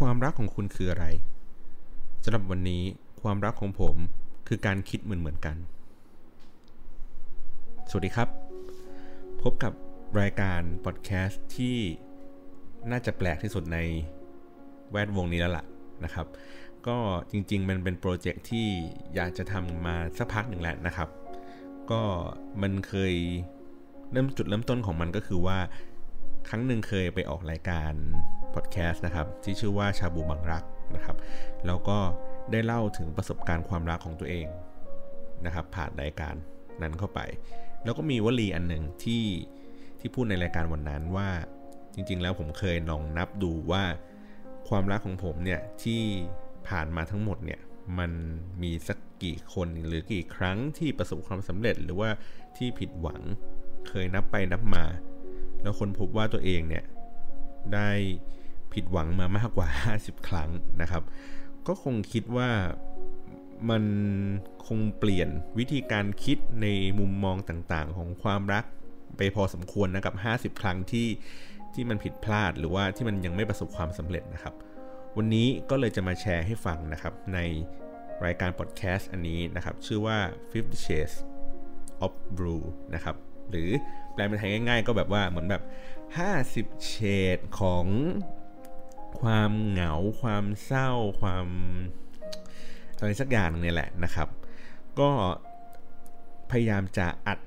[0.00, 1.06] ความรักของคุณคืออะไร
[2.24, 2.82] สำหรับวันนี้
[3.22, 3.96] ความรักของผม
[4.48, 5.56] คือการคิดเหมือนเหมือนกัน
[7.90, 8.28] สวัสดีครับ
[9.42, 9.72] พบกับ
[10.20, 11.76] รายการพอดแคสต์ที่
[12.90, 13.78] น่าจะแปลกที่สุดใน
[14.92, 15.64] แวดวงนี้แล้วล่ะ
[16.04, 16.26] นะครับ
[16.86, 16.98] ก็
[17.30, 18.66] จริงๆ มันเป็นโปรเจกต์ที่
[19.14, 21.08] อยากจะทำมาสักพักหนึ่งแล้วนะครับ
[21.90, 22.02] ก็
[22.62, 23.14] มันเคย
[24.12, 25.58] เริ่มจุดเริ่มต้นของมันก็คือว่า
[26.48, 27.92] ครั้งหนึ่งเคยไปออกรายการ
[28.54, 30.64] พอดแคสต์นะครับที่ชื่อว่าชาบูบังรัก
[30.96, 31.16] นะครับ
[31.66, 31.98] แล้วก็
[32.52, 34.46] ได้เล่าถึงประสบการณ์ความรักของตัวเอง
[35.46, 36.34] นะครับ ผ่านรายการ
[36.82, 37.20] นั้นเข้าไป
[37.84, 39.24] แล้วก็มีวลีอันหนึ่งที่
[40.00, 41.28] ที่พูดในรายการวันนั้นว่า
[41.94, 43.84] จริงๆ แล้วผมเคยลองนับดูว่า
[44.68, 46.02] ความรักของผมเนี่ยที่
[46.68, 47.60] ผ่านมาทั้งหมดเนี่ย
[47.98, 48.12] มัน
[48.62, 52.10] มีสักกี่คนหรือกี่ครั้งที่ประสบความสำเร็จหรือว่า
[52.56, 53.20] ที่ผิดหวัง
[53.88, 54.84] เคยนับไปนับมา
[55.62, 56.84] แล้วคนพบว่าตัวเองเนี่ย
[57.74, 57.90] ได้
[58.74, 61.02] ผิดหวังมามากกว่า 50 ครั้งนะครับ
[61.66, 62.50] ก็คงคิดว่า
[63.70, 63.84] มัน
[64.66, 66.66] คงเปลี่ยนวิธีการคิดใน
[66.98, 68.64] มุมมองต่างๆ ของความรัก
[69.16, 70.14] ไปพอสมควรนะกับ
[70.54, 71.08] 50 ครั้งที่
[71.74, 74.54] ที่มันผิดพลาดหรือว่าที่มันยังไม่ประสบความสำเร็จนะครับ
[75.16, 77.38] วันนี้ก็เลยจะมาแชร์ให้ฟังนะครับ ใน
[78.24, 80.18] รายการพอดแคสต์อันนี้นะครับ ชื่อว่า
[80.50, 81.14] Fifty Shades
[82.04, 83.16] of Blue นะครับ
[83.50, 83.70] หรือ
[84.12, 85.62] แปลเป็นไทยง่ายๆ ก็แบบว่าเหมือนแบบ
[86.28, 86.94] 50 เฉ
[87.36, 87.84] ดของ
[89.22, 90.90] ความเหงา ความเศร้า
[91.20, 91.46] ความ
[92.98, 94.28] อะไรสักอย่างเนี่ยแหละนะครับ
[95.00, 95.10] ก็
[96.50, 97.38] พยายามจะอัด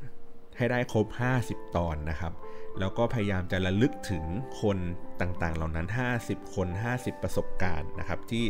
[0.58, 1.08] ให้ได้ครบ
[1.42, 2.34] 50 ตอนนะครับ
[2.80, 4.24] แล้วก็พยายามจะระลึกถึง
[4.62, 4.78] คน
[5.22, 5.88] ต่างๆ เหล่านั้น
[6.22, 8.44] 50 คน 50 ประสบการณ์นะครับ ที่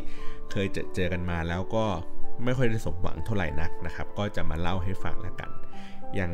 [0.52, 1.86] เคยเจอเจอกันมาแล้วก็
[2.44, 5.50] ไม่ค่อยได้สมหวังเท่าไหร่นักนะครับ ก็จะมาเล่าให้ฟังแล้วกัน
[6.16, 6.32] อย่าง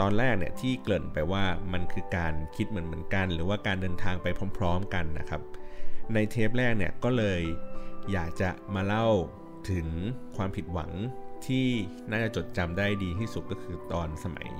[0.00, 4.26] ตอนแรกเนี่ยที่เกริ่นไปว่ามันคือการคิดเหมือนเหมือนกัน หรือว่าการเดินทางไป
[4.58, 5.40] พร้อม ๆ กันนะครับ
[6.14, 7.40] ในเทปแรกเนี่ยก็เลย
[8.12, 9.08] อยากจะมาเล่า
[9.70, 9.86] ถึง
[10.36, 10.90] ความผิดหวัง
[11.46, 11.66] ที่
[12.10, 14.50] น่าจะจดจำได้ดีที่สุดก็คือตอนสมัย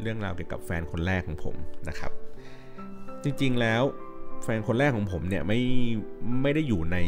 [0.00, 1.56] เรื่องราวเกี่ยวกับแฟนคนแรกของผม
[1.88, 2.12] นะครับ
[3.22, 3.82] จริงๆแล้ว
[4.44, 5.60] แฟนคนแรกของผมเนี่ยไม่
[6.42, 6.98] ไม่ได้อยู่ใน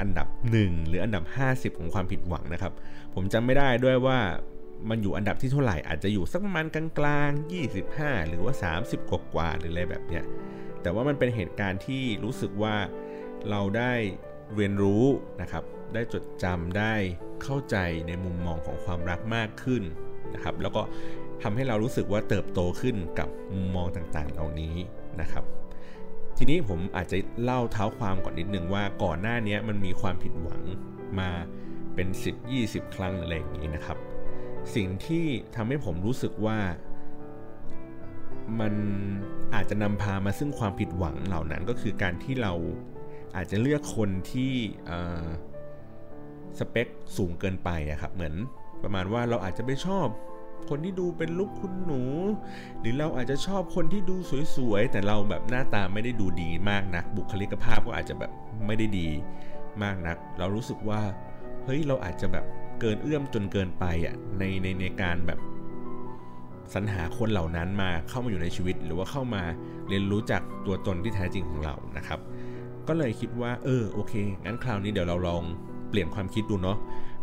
[0.00, 0.28] อันดับ
[0.58, 2.72] 1 หรืออันดับ 50 ของความผิดหวังนะครับ
[3.14, 4.18] ผมจำไม่ได้ด้วยว่า
[4.88, 7.52] มันอยู่อันดับที่เท่าไหร่อาจจะอยู่สักประมาณกลางๆ
[7.82, 10.24] 25 หรือว่า 30 กว่าๆหรืออะไรแบบเนี้ย
[10.86, 12.76] แต่ว่ามันเป็นเหตุการณ์ที่รู้สึกว่า
[13.50, 13.92] เราได้
[14.54, 15.04] เรียนรู้
[15.40, 15.64] นะครับ
[15.94, 16.94] ได้จดจำได้
[17.42, 17.76] เข้าใจ
[18.06, 19.82] ในมุมมองของความรักมากขึ้น
[20.34, 20.82] นะครับ แล้วก็
[21.42, 24.76] ทำให้เรารู้สึกว่าเติบโตขึ้นกับมุมมองต่างๆ เหล่านี้
[25.20, 25.44] นะครับ
[26.36, 30.62] ทีนี้ผมอาจจะเล่าเท้าความก่อนนิดนึงว่าก่อนหน้านี้มันมีความผิดหวัง
[31.18, 31.30] มา
[31.94, 32.08] เป็น
[32.52, 33.98] 10-20 ครั้งอะไรอย่างนี้นะครับ
[34.74, 35.26] สิ่งที่
[35.56, 36.58] ทำให้ผมรู้สึกว่า
[38.60, 38.74] มัน
[39.54, 42.52] อาจจะนำพามาซึ่งความผิดหวังเหล่านั้นก็คือการที่เรา
[43.36, 44.52] อาจจะเลือกคนที่
[46.58, 48.34] สเปคสูงเกินไปอะครับเหมือน
[48.82, 50.06] ประมาณว่าเราอาจจะไม่ชอบ
[50.70, 52.02] คนที่ดูเป็นลูกคุณหนู
[52.80, 54.16] หรือเราอาจจะชอบคนที่ดู
[54.56, 58.32] สวยๆแต่เราแบบหน้าตาไม่ได้ดูดีมากนัก บุคลิกภาพก็อาจจะแบบ
[58.66, 59.08] ไม่ได้ดี
[59.82, 61.00] มากนัก เรารู้สึกว่า
[61.64, 62.44] เฮ้ยเราอาจจะแบบ
[62.80, 65.38] เกินเอื้อมจนเกินไปอะในในในการแบบ
[66.74, 69.42] สรรหาคนเหล่านั้นมาเข้ามาอยู่ในชีวิต หรือว่าเข้ามา
[69.88, 72.20] เรียนรู้จากตัวตนที่แท้จริงของเรานะครับ
[72.88, 74.12] ก็เลยคิดว่า เออโอเค
[74.44, 75.42] งั้นคราวนี้เดี๋ยวเราลอง
[75.90, 76.78] เปลี่ยนความคิดดูเนาะ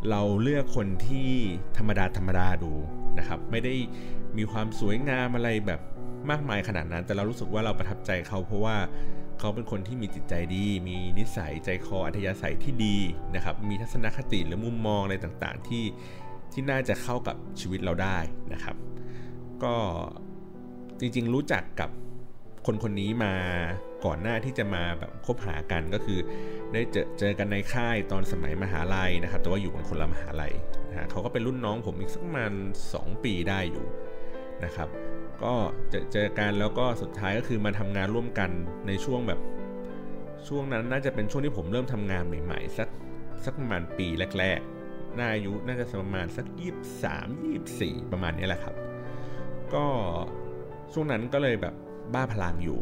[0.09, 1.29] เราเลือกคนที่
[1.77, 2.73] ธรรมดาธรรมดาดู
[3.17, 3.73] นะครับ ไม่ได้
[4.37, 5.81] มีความสวยงามอะไรแบบ
[6.29, 8.77] มากมายขนาดนั้น แต่เรารู้สึกว่าเราประทับใจเขาเพราะว่า
[9.39, 12.97] เขาเป็นคนที่มีจิตใจดี มีนิสัยใจคออัธยาศัยที่ดี
[13.35, 15.83] นะครับ มีทัศนคติหรือมุมมองอะไรต่างๆ ที่
[16.53, 18.17] ที่น่าจะเข้ากับชีวิตเราได้
[18.53, 18.75] นะครับ
[19.63, 19.75] ก็
[20.99, 21.89] จริงๆรู้จักกับ
[22.65, 23.33] คนคนนี้มา
[24.05, 26.19] ก่อนหน้าที่จะมาแบบคบหากันก็คือ
[26.73, 30.53] ได้เจอเจอกันในค่ายตอนสมัยมหาลัยนะครับ แต่ว่าอยู่กันคนละมหาลัย
[30.89, 32.51] นะฮะเขาก็เป็นรุ่นน้องผมอีกสักประมาณ
[32.89, 33.85] 2ปีได้อยู่
[34.65, 34.89] นะครับ
[35.43, 35.53] ก็
[35.89, 38.49] เจอเจอกันแล้วก็สุดท้ายก็คือมาทำงานร่วมกัน
[38.87, 39.39] ในช่วงแบบ
[40.47, 42.89] ช่วงนั้นน่าจะเป็นช่วงที่ผมเริ่มทำงานใหม่ๆสัก
[43.45, 44.07] สักประมาณปี
[44.39, 48.75] แรกๆน่าอายุน่าจะประมาณสักยี่สามยี่สี่ประมาณนี้แหละครับ
[49.75, 49.85] ก็
[50.93, 51.73] ช่วงนั้นก็เลยแบบ
[52.13, 52.79] บ้าพลังอยู่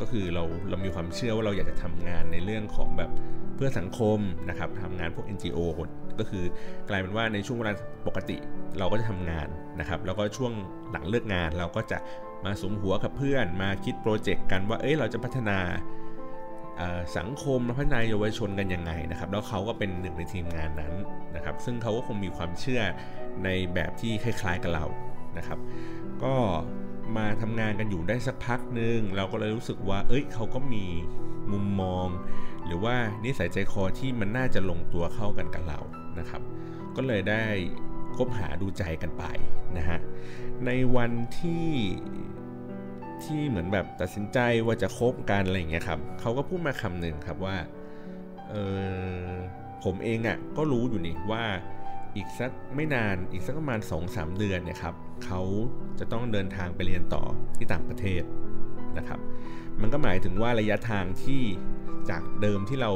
[0.00, 3.10] ก็คือเราเรามีความเชื่อว่าเราอยากจะทำงานในเรื่องของแบบ
[3.56, 5.58] เพื่อสังคมนะครับทำงานพวก NGO
[6.18, 6.44] ก็คือ
[6.88, 7.72] กลายเป็นว่าในช่วงเวลา
[8.06, 8.36] ปกติ
[8.78, 9.48] เราก็จะทำงาน
[9.80, 10.52] นะครับ แล้วก็ช่วง
[10.90, 11.98] หลังเลิกงานเราก็จะ
[12.44, 15.58] มาสมหัวกับเพื่อนมาคิดโปรเจกต์กันว่าเอ้ยเราจะพัฒนา
[17.18, 20.92] สังคมพัฒนาเยาวชนกันยังไงนะครับ แล้วเขาก็เป็นหนึ่งในทีมงานนั้น
[21.36, 22.82] นะครับ ซึ่งเขาก็คงมีความเชื่อ
[23.44, 24.84] ในแบบที่คล้ายๆกับเรา
[25.38, 25.58] นะครับ
[26.24, 26.34] ก็
[27.16, 30.84] มาทำงานกันอยู่ได้สักพักหนึ่งเราก็เลยรู้สึกว่า เอ้ยเขาก็มี
[31.52, 32.06] มุมมอง
[32.66, 35.78] หรือว่านิสัยใจคอที่มันน่าจะลงตัวเข้ากันกับเรา
[36.18, 36.42] นะครับ
[36.96, 37.44] ก็เลยได้
[38.16, 39.24] คบหาดูใจกันไป
[39.76, 39.98] นะฮะ
[40.66, 41.68] ในวันที่
[43.24, 47.56] ที่เหมือนแบบตัดสินใจว่าจะคบกันอะไรอย่างเงี้ยครับเขาก็พูดมาคำหนึ่งครับว่า
[48.50, 48.54] เอ
[49.28, 49.30] อ
[49.84, 51.44] ผมเองอะ่ะก็รู้อยู่นี่ว่า
[52.16, 54.94] อีกสักไม่นานอีกสักประมาณ 2-3 เดือนเนี่ยครับ
[55.24, 55.42] เขา
[55.98, 57.22] จะต้องเดินทางไปเรียนต่อ
[57.56, 58.22] ที่ต่างประเทศ
[58.98, 59.20] นะครับ
[59.80, 61.42] มันก็หมายถึงว่าระยะทางที่
[62.10, 62.90] จากเดิมที่เรา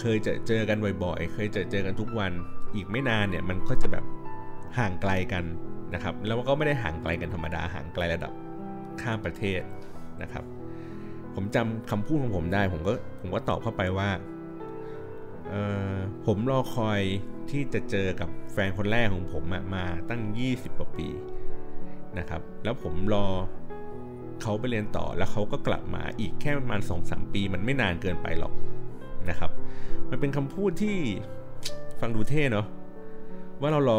[0.00, 2.32] เคยจะเจอกันบ่อยๆ เคยจอเจอกันทุกวัน
[2.74, 4.04] อีกไม่นานเนี่ยมันก็จะแบบ
[4.78, 5.44] ห่างไกลกัน
[5.94, 8.32] นะครับ แล้วก็ไม่ได้ห่างไกลกันธรรมดา ห่างไกลระดับ
[9.00, 9.60] ข้ามประเทศ
[10.22, 10.44] นะครับ
[11.34, 14.10] ผมจำคำพูดของผมได้ ผมก็ผมก็ตอบเข้าไปว่า
[16.26, 17.00] ผมรอคอย
[17.50, 19.44] ที่จะเจอกับแฟนคนแรกของผม
[19.74, 21.08] มาตั้ง 20 กว่าปี
[22.18, 23.26] นะครับ แล้วผมรอ
[24.42, 28.52] เขาไปเรียนต่อแล้วเขาก็กลับมาอีกแค่ประมาณ 2-3 ปี มันไม่นานเกินไปหรอก
[29.28, 29.50] นะครับ
[30.10, 30.96] มันเป็นคำพูดที่
[32.00, 32.66] ฟังดูเท่เนาะ
[33.60, 33.98] ว่าเรารอ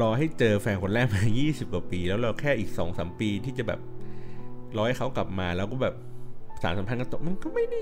[0.00, 3.80] รอให้เจอแฟนคนแรกมา 20 กว่าปี แล้วเราแค่อีก 2-3 ปีที่จะแบบ
[4.76, 5.94] รอให้เขากลับมาแล้วก็แบบ
[6.62, 7.80] สารสัมพันธ์กันต่อมันก็ไม่ได้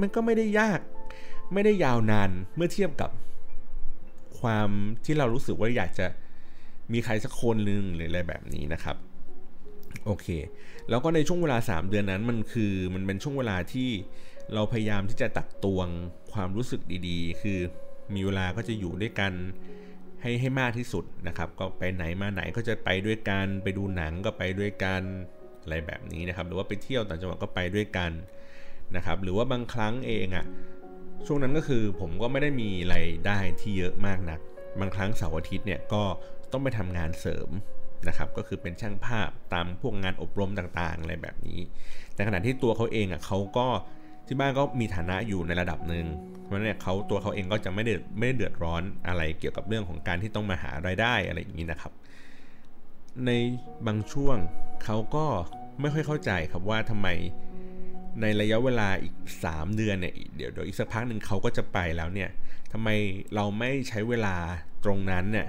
[0.00, 0.80] มันก็ไม่ได้ยาก
[1.52, 3.10] ไม่ได้ยาวนานเมื่อเทียบกับ
[4.40, 4.68] ความ
[5.04, 6.06] ที่เรารู้สึกว่าอยากจะ
[6.92, 8.96] มีใครสักคนหนึ่งหรืออะไรแบบนี้นะครับ
[10.04, 10.26] โอเค
[10.88, 13.90] แล้วก็ในช่วงเวลา 3 เดือนนั้นมันคือมันเป็นช่วงเวลาที่
[14.54, 15.88] เราพยายามที่จะตักตวง
[16.32, 17.58] ความรู้สึกดีๆ คือ
[18.14, 19.32] มีเวลาก็จะอยู่ด้วยกัน
[20.22, 25.02] ให้ให้มากที่สุดนะครับ ก็ไปไหนมาไหนก็จะไปด้วยกัน ไปดูหนังก็ไปด้วยกัน
[25.62, 28.10] อะไรแบบนี้นะครับ หรือว่าไปเที่ยวต่างจังหวัดก็ไปด้วยกัน
[28.96, 30.46] นะครับ หรือว่าบางครั้งเองอะ่ะ
[31.26, 34.40] ช่วงนั้นก็คือผมก็ไม่ได้มีไรายได้ที่เยอะมากนัก
[34.80, 36.02] บางครั้งเสาร์อาทิตย์เนี่ยก็
[36.52, 37.48] ต้องไปทำงานเสริม
[38.08, 41.60] นะครับก็คือเป็นช่างภาพตามพวกงานอบรมต่างๆอะไรแบบนี้
[42.14, 43.66] แต่ขณะที่ตัวเขาเองอะเขาก็
[44.26, 46.06] ที่บ้านก็มีฐานะอยู่ในระดับหนึ่ง
[46.42, 51.92] เพราะเนี่ยเขาตัวเขาเองก็จะไม่ได้ไม่ได้เดือดร้อนอะไรเกี่ยวกับเรื่องของการที่ต้องมาหารายได้อะไรอย่างนี้นะครับ
[53.26, 53.30] ใน
[53.86, 54.36] บางช่วง
[54.84, 55.26] เขาก็
[55.80, 57.08] ไม่ค่อยเข้าใจครับว่าทำไม
[58.20, 59.14] ในระยะเวลาอีก
[59.46, 62.30] 3 เดือนเนี่ยเดี๋ยวเดี๋ยวอีกสักพักหนึ่งเขาก็จะไปแล้วเนี่ย
[62.72, 62.88] ทำไม
[63.34, 64.36] เราไม่ใช้เวลา
[64.84, 65.48] ตรงนั้นเนี่ย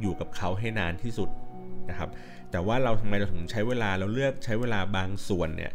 [0.00, 1.30] อยู่กับเขาให้นานที่สุด
[1.90, 2.10] นะครับ
[2.50, 5.72] แต่ว่าเราทำไมเราถึงใช้เวลาเราเลือกใช้เวลาบางส่วนเนี่ย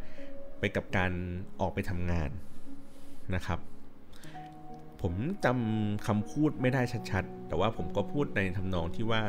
[0.59, 1.11] ไปกับการ
[1.59, 2.29] ออกไปทำงาน
[3.35, 3.59] นะครับ
[5.01, 5.13] ผม
[5.45, 6.81] จำคำพูดไม่ได้
[7.11, 9.21] ชัดๆ แต่ว่าผมก็พูดในทำนองที่ว่า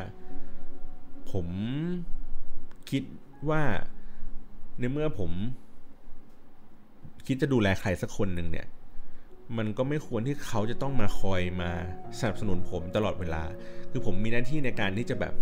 [1.31, 1.47] ผม
[2.89, 3.03] คิด
[3.49, 3.61] ว่า
[4.79, 5.31] ในเมื่อผม
[7.27, 8.67] คิดจะดูแลใครสักคนหนึ่งเนี่ย
[9.57, 11.71] มันก็ไม่ควรที่เขาจะต้องมาคอยมา
[12.19, 13.43] สนับสนุนผมตลอดเวลา
[13.91, 15.33] คือผมมีหน้าที่ในการที่จะแบบ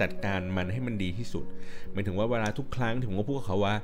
[0.00, 1.44] จัดการมันให้มันดีที่สุด
[1.92, 3.74] หมายถึงว่าเวลาทุกครั้งถึงว่าพูดกับเขาว่า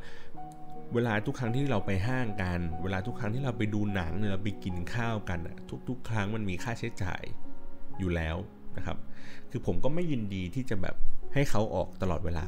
[0.95, 5.39] เวลาทุกครั้งที่เราไปห้างกัน เวลาทุกครั้งที่เราไปดูหนังเราไปกินข้าวกัน
[5.89, 7.23] ทุก ๆ ครั้งมันมีค่าใช้จ่าย
[7.99, 8.37] อยู่แล้ว
[8.77, 8.97] นะครับ
[9.51, 10.95] คือผมก็ไม่ยินดีที่จะแบบ
[11.35, 12.47] ให้เขาออกตลอดเวลา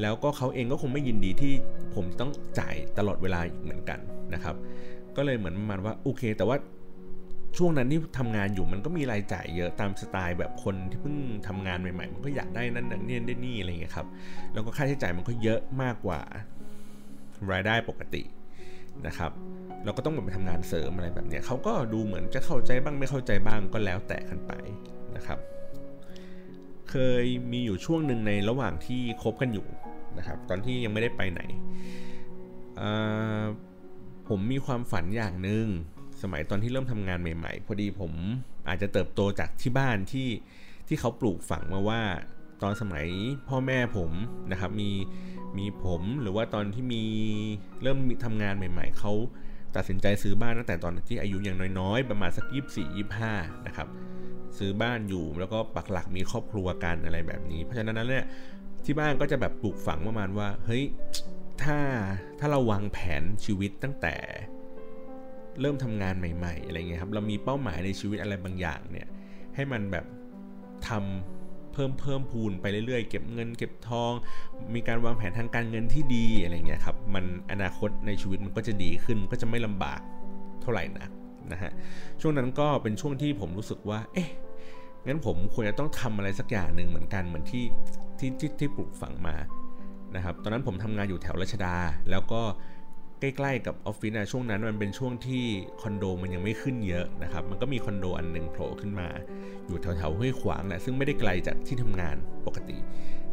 [0.00, 1.54] แล้วก็เขาเองก็คงไม่ยินดีที่
[1.94, 3.98] ผมต้องจ่ายตลอดเวลาอีกเหมือนกัน
[4.34, 4.56] นะครับ
[5.16, 6.56] ก็เลยเหมือนประมาณว่าโอเค แต่ว่า
[7.56, 11.16] ช่วงนั้นที่ทำงานอยู่มันก็มีรายจ่ายเยอะตามสไตล์แบบคนที่เพิ่ง
[11.48, 14.06] ทำงานใหม่ๆ มันก็อยากได้นั่นนั่นนี่ได้นี่อะไรเงี้ยครับ
[14.52, 16.20] แล้วก็ค่าใช้จ่ายมันก็เยอะมากกว่า
[17.52, 18.22] รายได้ปกติ
[19.06, 19.30] นะครับ
[19.84, 24.52] เราก็ต้องไปทำงานเสริมอะไรแบบนี้เขาก็ดูเหมือนจะเข้าใจบ้างไม่เข้าใจบ้างก็แล้วแต่กันไป
[25.16, 25.38] นะครับ
[26.90, 29.66] เคยมีอยู่ช่วงหนึ่งในระหว่างที่คบกันอยู่
[30.18, 31.40] นะครับ ตอนที่ยังไม่ได้ไปไหน
[34.28, 35.66] ผมมีความฝันอย่างหนึ่ง
[36.22, 38.12] สมัยตอนที่เริ่มทำงานใหม่ ๆ พอดีผม
[38.68, 40.28] อาจจะเติบโตจากที่บ้านที่
[40.88, 42.00] ที่เขาปลูกฝังมาว่า
[42.62, 43.06] ตอนสมัย
[43.48, 44.10] พ่อแม่ผม
[44.52, 44.90] นะครับมี
[45.58, 47.04] มีผมหรือว่าตอนที่มี
[47.82, 49.12] เริ่มทำงานใหม่ ๆเขา
[49.76, 53.32] ตัดสินใจซื้อบ้านตั้งแต่ตอนที่อายุยังน้อยๆ ประมาณสักยี่สี่ยี่ห้า
[53.66, 53.88] นะครับ
[54.58, 58.24] ซื้อบ้านอยู่แล้วก็ปักหลักมีครอบครัวกันอะไรแบบนี้ เพราะฉะนั้นเนี่ย
[58.84, 60.84] ที่บ้านก็จะแบบปลูกฝังประมาณว่า เฮ้ย
[61.62, 61.78] ถ้า
[62.38, 64.14] ถ้าเราวางแผนชีวิตตั้งแต่
[65.60, 69.06] เริ่มทำงานใหม่ ๆ อะไรเงี้ยครับ เรามีเป้าหมายในชีวิตอะไรบางอย่างเนี่ย
[69.54, 70.04] ให้มันแบบ
[70.88, 74.12] ทำเพิ่มเพิ่มพูนไปเรื่อยๆ เก็บเงิน เก็บทอง
[74.74, 80.00] มีการวางแผนทางการเงินที่ดีอะไรเงี้ยครับ มันอนาคตในชีวิตมันก็จะดีขึ้น ก็จะไม่ลำบาก
[80.62, 81.08] เท่าไหร่นะ
[81.52, 81.72] นะฮะ
[82.20, 84.30] ช่วงนั้นก็เป็นช่วงที่ผมรู้สึกว่า เอ๊ะ
[85.06, 87.64] งั้นผมควรจะต้องทำอะไรสักอย่างหนึ่งเหมือนกันเหมือนที่
[88.18, 89.36] ที่ที่ที่ปลูกฝังมา
[90.16, 91.74] นะครับ ตอนนั้นผมทำงานอยู่แถวรัชดา
[92.10, 92.40] แล้วก็
[93.20, 95.44] ใกล้ๆกับออฟฟิศนะช่วงนั้นมันเป็นช่วงที่
[95.82, 99.08] คอนโดมันยังไม่ขึ้นเยอะนะครับ มันก็มีคอนโดอันหนึ่งโผล่ขึ้นมา
[99.66, 102.78] อยู่แถวๆห้วยขวางแหละซึ่งไม่ได้ไกลจากที่ทำงานปกติ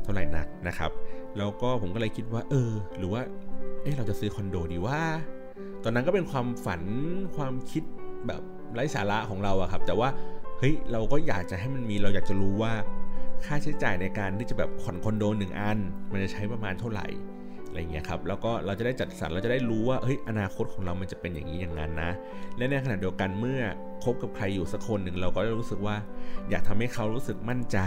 [0.03, 0.91] เท่าไหร่นักนะครับ
[1.37, 3.21] แล้วก็ผมก็เลยคิดว่า เออ หรือว่า
[3.81, 5.01] เออเราจะซื้อคอนโดดีว่า
[5.83, 6.81] ตอนนั้นก็เป็นความฝัน
[7.37, 7.83] ความคิด
[8.27, 8.41] แบบ
[8.73, 10.09] ไร้สาระของเราอะครับ แต่ว่า
[10.59, 12.73] เฮ้ยเราก็อยากจะให้มันมีเราอยากจะรู้ว่า
[13.45, 15.79] ค่าใช้จ่ายในการที่จะแบบผ่อนคอนโดหนึ่งอัน
[16.11, 17.07] มันจะใช้ประมาณเท่าไหร่
[17.67, 22.11] อะไรเงี้ยครับแล้วก็เราจะได้จัดสรรเราจะได้รู้ว่าเฮ้ยอนาคตของเรามันจะเป็นอย่างนี้อย่างนั้นนะ
[22.57, 23.61] และในขณะเดียวกันเมื่อ
[24.03, 25.95] คบกับใครอยู่สักคนหนึ่งเราก็รู้สึกว่า
[26.49, 27.79] อยากทำให้เขารู้สึกมั่นใจ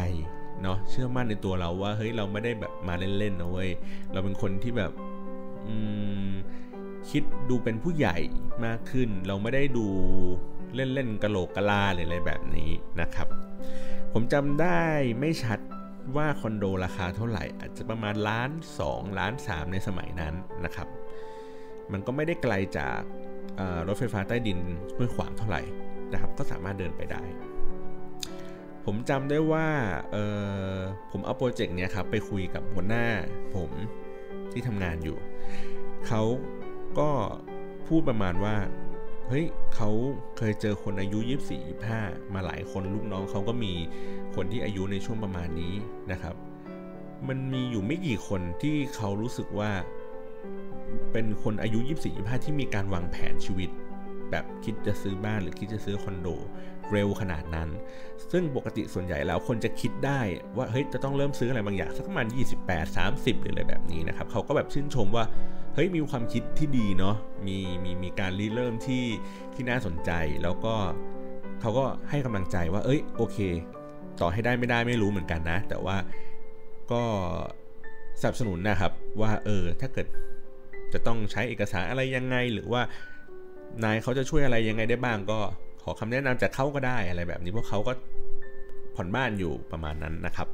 [0.63, 3.71] เนาะเชื่อมั่นในตัวเราว่าเฮ้ยเราไม่ได้แบบมาเล่นๆนะเว้ย
[4.13, 4.93] เราเป็นคนที่แบบ
[7.11, 8.17] คิดดูเป็นผู้ใหญ่
[8.65, 9.87] มากขึ้น เราไม่ได้ดู
[10.75, 13.29] เล่นๆกะโหลกกะลาหรืออะไรแบบนี้นะครับ
[14.13, 14.81] ผมจำได้
[15.21, 15.59] ไม่ชัด
[16.17, 18.51] ว่าคอนโดราคาเท่าไหร่ อาจจะประมาณล้าน
[18.85, 20.35] 2ล้าน3ในสมัยนั้น
[20.65, 20.89] นะครับ
[21.93, 23.01] มันก็ไม่ได้ไกลจาก
[23.89, 24.59] รถไฟฟ้าใต้ดิน
[24.97, 25.63] ห้วยขวางเท่าไหร่
[26.13, 27.23] นะครับ ก็สามารถเดินไปได้
[28.85, 29.69] ผมจำได้ว่า
[31.11, 33.07] ผมเอาโปรเจกต์เนี้ยครับไปคุยกับหัวหน้า
[33.55, 33.71] ผม
[34.53, 35.17] ที่ทำงานอยู่
[36.07, 36.23] เขา
[36.99, 37.11] ก็
[37.87, 38.57] พูดประมาณว่า
[39.29, 39.91] เฮ้ยเขา
[40.37, 43.73] เคยเจอคนอายุ 24 25 มาหลายคนลูกน้องเขาก็มี
[44.35, 45.75] คนที่อายุในช่วงประมาณนี้
[46.13, 46.35] นะครับ
[47.29, 49.71] มันมีอยู่ไม่กี่คนที่เขารู้สึกว่า
[51.13, 53.71] เป็นคนอายุ 24 25 ที่มีการวางแผนชีวิต
[54.31, 56.29] แบบคิดจะซื้อบ้านหรือคิดจะซื้อคอนโด
[56.93, 57.69] เร็วขนาดนั้น
[58.33, 60.21] ซึ่งปกติส่วนใหญ่แล้วคนจะคิดได้
[60.57, 62.27] ว่าเฮ้ยจะต้องเริ่มซื้ออะไรบางอย่างสักประมาณ
[62.65, 65.25] 28 30 หรืออะไรแบบนี้นะครับเขาก็แบบชื่นชมว่า
[65.75, 69.05] เฮ้ยมีความคิดที่ดีเนาะมีมีมีการริเริ่มที่
[69.55, 70.11] ที่น่าสนใจ
[70.43, 70.75] แล้วก็
[71.61, 73.39] เขาก็ให้กำลังใจว่า เอ้ยโอเค
[74.21, 75.97] ต่อให้ได้ไม่ได้ไม่รู้เหมือนกันนะ แต่ว่า
[76.93, 77.03] ก็
[78.21, 80.07] สนับสนุนนะครับว่าเออถ้าเกิด
[80.93, 82.83] จะต้องใช้เอกสารอะไรยังไง หรือว่า
[83.85, 85.39] นายเขาจะช่วยอะไรยังไงได้บ้างก็
[85.83, 87.93] ขอคำแนะนำจากเขาก็ได้อะไรแบบนี้เพราะเขาก็
[88.95, 90.49] ผ่อนบ้านอยู่ประมาณนั้นนะครับ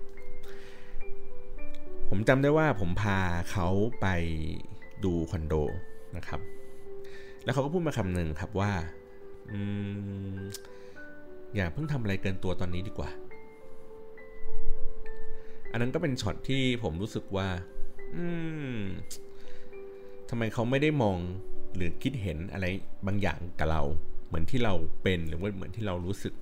[2.09, 3.19] ผมจำได้ว่าผมพา
[3.51, 3.69] เขา
[4.01, 4.07] ไป
[5.05, 5.55] ดูคอนโด
[6.17, 6.41] นะครับ
[7.45, 8.73] แล้วเขาก็พูดมาคำหนึ่งครับว่า
[9.53, 9.55] อ
[11.55, 13.11] อย่าเพิ่งทำอะไรเกินตัวตอนนี้ดีกว่า
[15.71, 17.49] อันนั้นก็เป็นช็อตที่ผมรู้สึกว่า
[18.15, 18.25] อื
[18.77, 18.79] ม
[20.31, 21.19] ทำไมเขาไม่ได้มอง
[21.75, 22.67] หรือคิดเห็นอะไร
[23.07, 23.83] บางอย่างกับเรา
[24.27, 26.35] เหมือนที่เราเป็นหรือว่าเหมือนที่เรารู้สึก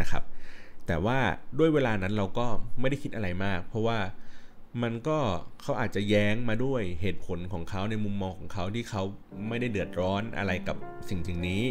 [0.00, 0.22] นะครับ
[0.86, 1.18] แต่ว่า
[1.58, 2.46] ด้วยเวลานั้นเราก็
[2.80, 3.98] ไม่ได้คิดอะไรมาก เพราะว่า
[4.82, 5.18] มันก็
[5.62, 9.02] เขาอาจจะแย้งมาด้วยเหตุผลของเขาในมุมมองของเขาที่เขา
[9.48, 10.76] ไม่ได้เดือดร้อนอะไรกับ
[11.08, 11.62] สิ่งสิ่งนี้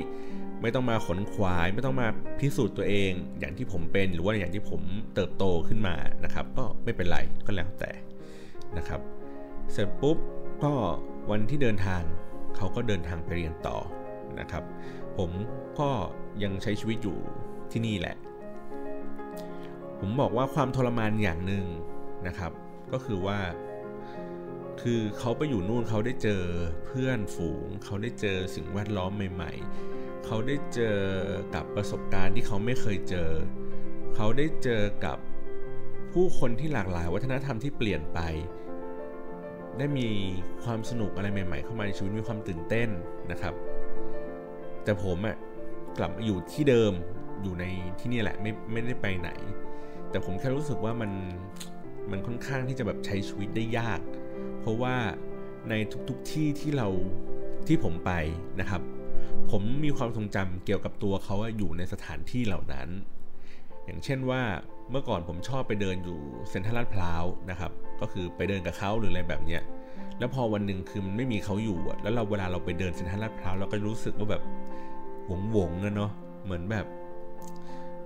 [0.61, 2.07] ไม่ต้องมาขนขวาย ไม่ต้องมา
[2.39, 4.81] พิสูจน์ตัวเอง อย่างที่ผมเป็นหรือว่าอย่างที่ผม
[5.15, 7.91] เติบโตขึ้นมานะครับ ก็ไม่เป็นไรก็แล้วแต่
[8.77, 9.01] นะครับ
[9.71, 10.17] เสร็จปุ๊บ
[10.63, 10.73] ก็
[11.31, 12.01] วันที่เดินทาง
[12.55, 13.77] เขาก็เดินทางไปเรียนต่อ
[14.39, 14.63] นะครับ
[15.17, 15.31] ผม
[15.79, 15.89] ก็
[16.43, 17.17] ยังใช้ชีวิตอยู่
[17.71, 18.15] ที่นี่แหละ
[19.99, 21.65] ผมบอกว่าความทรมานอย่างหนึ่ง
[22.27, 22.51] นะครับ
[22.95, 23.39] ก็คือว่า
[24.81, 26.43] คือเขาไปอยู่นู่นเขาได้เจอ
[26.85, 29.51] เพื่อนฝูง เขาได้เจอสิ่งแวดล้อมใหม่
[29.87, 30.97] ๆ เขาได้เจอ
[31.55, 33.29] กับประสบการณ์ที่เขาไม่เคยเจอ
[34.15, 35.17] เขาได้เจอกับ
[36.13, 38.19] ผู้คนที่หลากหลายวัฒนธรรมที่เปลี่ยนไป
[39.77, 40.07] ได้มี
[40.63, 42.89] ความสนุกอะไรใหม่ ๆ เข้ามาในชีวิตมีความตื่นเต้น
[43.31, 43.53] นะครับ
[44.83, 45.35] แต่ผมอะ
[45.97, 46.93] กลับอยู่ที่เดิม
[47.43, 47.65] อยู่ใน
[47.99, 49.31] ที่นี่แหละไม่ไม่ได้ไปไหน
[50.09, 51.11] แต่ผมแค่รู้สึกว่ามัน
[52.11, 53.99] มันค่อนข้างที่จะแบบใช้ชีวิตได้ยาก
[54.61, 54.95] เพราะว่า
[55.69, 55.73] ใน
[56.09, 56.87] ทุกๆทที่ที่เรา
[57.67, 58.11] ที่ผมไป
[58.59, 58.81] นะครับ
[59.51, 62.87] ผมมีความทรงจำเกี่ยวกับตัวเขาอยู่ในสถานที่เหล่านั้น
[63.85, 64.41] อย่างเช่นว่า
[64.91, 66.19] เมื่อก่อนผมชอบไปเดินอยู่
[66.49, 67.71] เซ็นทรัลลาดพร้าวนะครับ
[68.01, 69.61] ก็คือไปเดินกับเขาหรืออะไรแบบเนี้ย
[70.19, 74.41] แล้วพอวันหนึ่งคือมันไม่มีเขาอยู่แล้วเราเวลาเราไปเดินเซ็นทรัลลาดพร้าวเราก็รู้สึกว่าแบบ
[75.27, 76.11] หวงหวงเนาะ
[76.45, 76.85] เหมือนแบบ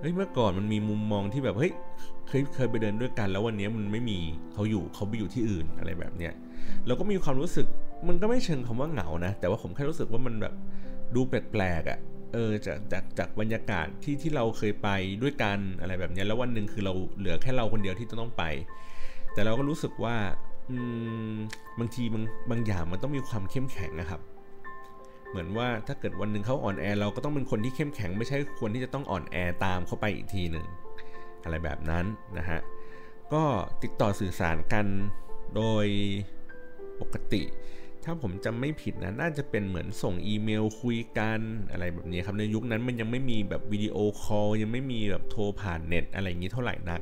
[0.00, 1.72] เฮ้ยเมื่อก่อนมันมีมุมมองที่แบบเฮ้ย
[2.30, 4.18] เคยเคยไปเดินด้วยกัน แล้ววันนี้มันไม่มี
[4.52, 6.32] เขาอยู่เขาไปอยู่ที่อื่นอะไรแบบเนี้ย
[6.86, 7.66] เราก็มีความรู้สึก
[8.08, 10.54] มันก็ไม่เชิงคำว่าเหงานะ แต่ว่าผมแค่รู้สึกว่ามันแบบ
[11.14, 11.98] ดูแปลกๆอะ่ะ
[12.32, 14.88] เออจากจากจากบรรยากาศที่ที่เราเคยไป
[15.22, 18.42] ด้วยกันอะไรแบบนี้แล้ววันหนึ่งคือเราเหลือแค่เราคนเดียวที่จะต้องไป
[19.32, 20.16] แต่เราก็รู้สึกว่า
[20.70, 20.76] อื
[21.32, 21.36] ม
[21.78, 24.20] บางทีบางบางอย่างมันต้องมีความเข้มแข็งนะครับ
[25.30, 30.64] เหมือนว่าถ้าเกิดวันหนึ่งเขาอ่อนแอเราก็ต้องเป็นคนที่เข้มแข็งไม่ใช่ควรที่จะต้องอ่อนแอตามเข้าไปอีกทีหนึ่ง
[31.42, 32.04] อะไรแบบนั้น
[32.38, 32.60] นะฮะ
[33.32, 33.42] ก็
[33.82, 34.86] ติดต่อสื่อสารกัน
[35.56, 35.86] โดย
[37.00, 37.42] ปกติ
[38.04, 41.40] ถ้าผมจำไม่ผิดนะน่าจะเป็นเหมือนส่งอีเมลคุยกัน
[41.72, 47.00] อะไรแบบนี้ครับในยุคนั้นมันยังไม่มีแบบ video call ยังไม่มีแบบโทรผ่านเน็ตอะไรอย่างนี้เท่าไหร่นัก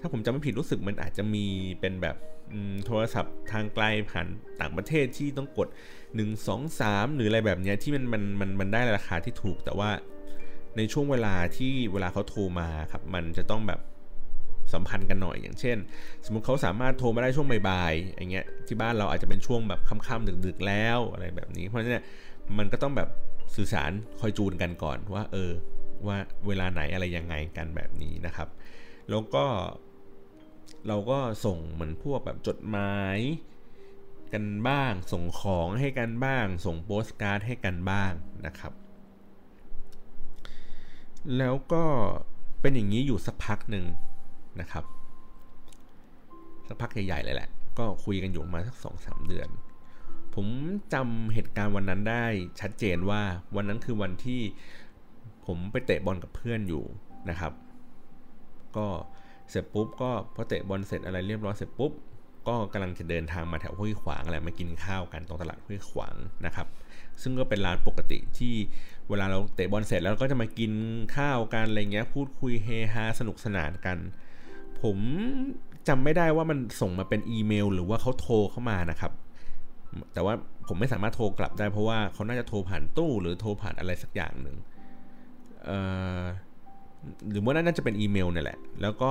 [0.00, 1.44] ถ้าผมจำไม่ผิดรู้สึกมันอาจจะมี
[1.80, 2.16] เป็นแบบ
[2.86, 4.26] โทรศัพท์ทางไกลผ่าน
[4.60, 5.68] ต่างประเทศที่ต้องกด
[6.14, 9.90] 1 2 3 หรืออะไรแบบนี้ที่มันมันมันมันได้ราคาที่ถูกแต่ว่า
[10.76, 13.80] ในช่วงเวลาที่เวลาเขาโทรมาครับมันจะต้องแบบ
[14.72, 15.76] สัมพันธ์กันหน่อยอย่างเช่น
[16.24, 22.04] สมมติเขาสามารถโทรมาได้ช่วงบ่ายๆอย่างเงี้ยที่บ้านเราอาจจะเป็นช่วงแบบค่ำๆดึกๆแล้วอะไรแบบนี้ เพราะฉะนั้น
[22.58, 23.08] มันก็ต้องแบบ
[23.56, 25.52] สื่อสารคอยจูนกันก่อนว่า เออ
[26.06, 28.48] ว่าเวลาไหนอะไรยังไงกันแบบนี้นะครับ
[29.10, 29.44] แล้วก็
[30.88, 33.18] เราก็ส่งเหมือนพวกแบบจดหมาย
[34.32, 38.12] กันบ้าง ส่งของให้กันบ้าง ส่งโปสการ์ดให้กันบ้าง
[38.46, 38.72] นะครับ
[41.38, 41.84] แล้วก็
[42.60, 43.84] เป็นอย่างนี้อยู่สักพักหนึ่ง
[44.60, 44.84] นะครับ
[46.68, 47.48] สักพักใหญ่ๆเลยแหละ
[47.78, 49.48] ก็คุยกันอยู่มาสักสองสามเดือน
[50.34, 50.46] ผม
[50.94, 52.24] จำเหตุการณ์วันนั้นได้
[52.60, 53.22] ชัดเจนว่า
[53.56, 54.40] วันนั้นคือวันที่
[55.46, 56.84] ผมไปเตะบอลกับเพื่อนอยู่
[57.30, 57.52] นะครับ
[58.76, 58.86] ก็
[59.50, 61.92] เสร็จปุ๊บก็พอเตะบอลเสร็จอะไรเรียบร้อยเสร็จปุ๊บ
[62.48, 66.66] ก็กำลังจะเดินทางมาแถวห้วยขวางอะไรมากินข้าวกันตรงตลาดห้วยขวางนะครับ
[67.22, 68.54] ซึ่งก็เป็นร้านปกติที่
[69.10, 70.72] เวลาเราเตะบอลเสร็จแล้วก็จะมากิน
[71.16, 73.98] ข้าวกันอะไรเงี้ยพูดคุยเฮฮาสนุกสนานกัน
[74.82, 74.98] ผม
[75.88, 79.12] จำไม่ได้ว่ามันส่งมาเป็นอีเมล หรือว่าเขาโทรเข้ามานะครับ
[80.14, 80.34] แต่ว่า
[80.68, 84.56] ผมไม่สามารถโทรกลับได้เพราะว่าเขาน่าจะโทรผ่านตู้หรือโทรผ่านอะไรสักอย่างหนึ่ง
[87.30, 89.10] หรือว่าน่าจะเป็นอีเมลเนี่ยแหละ แล้วก็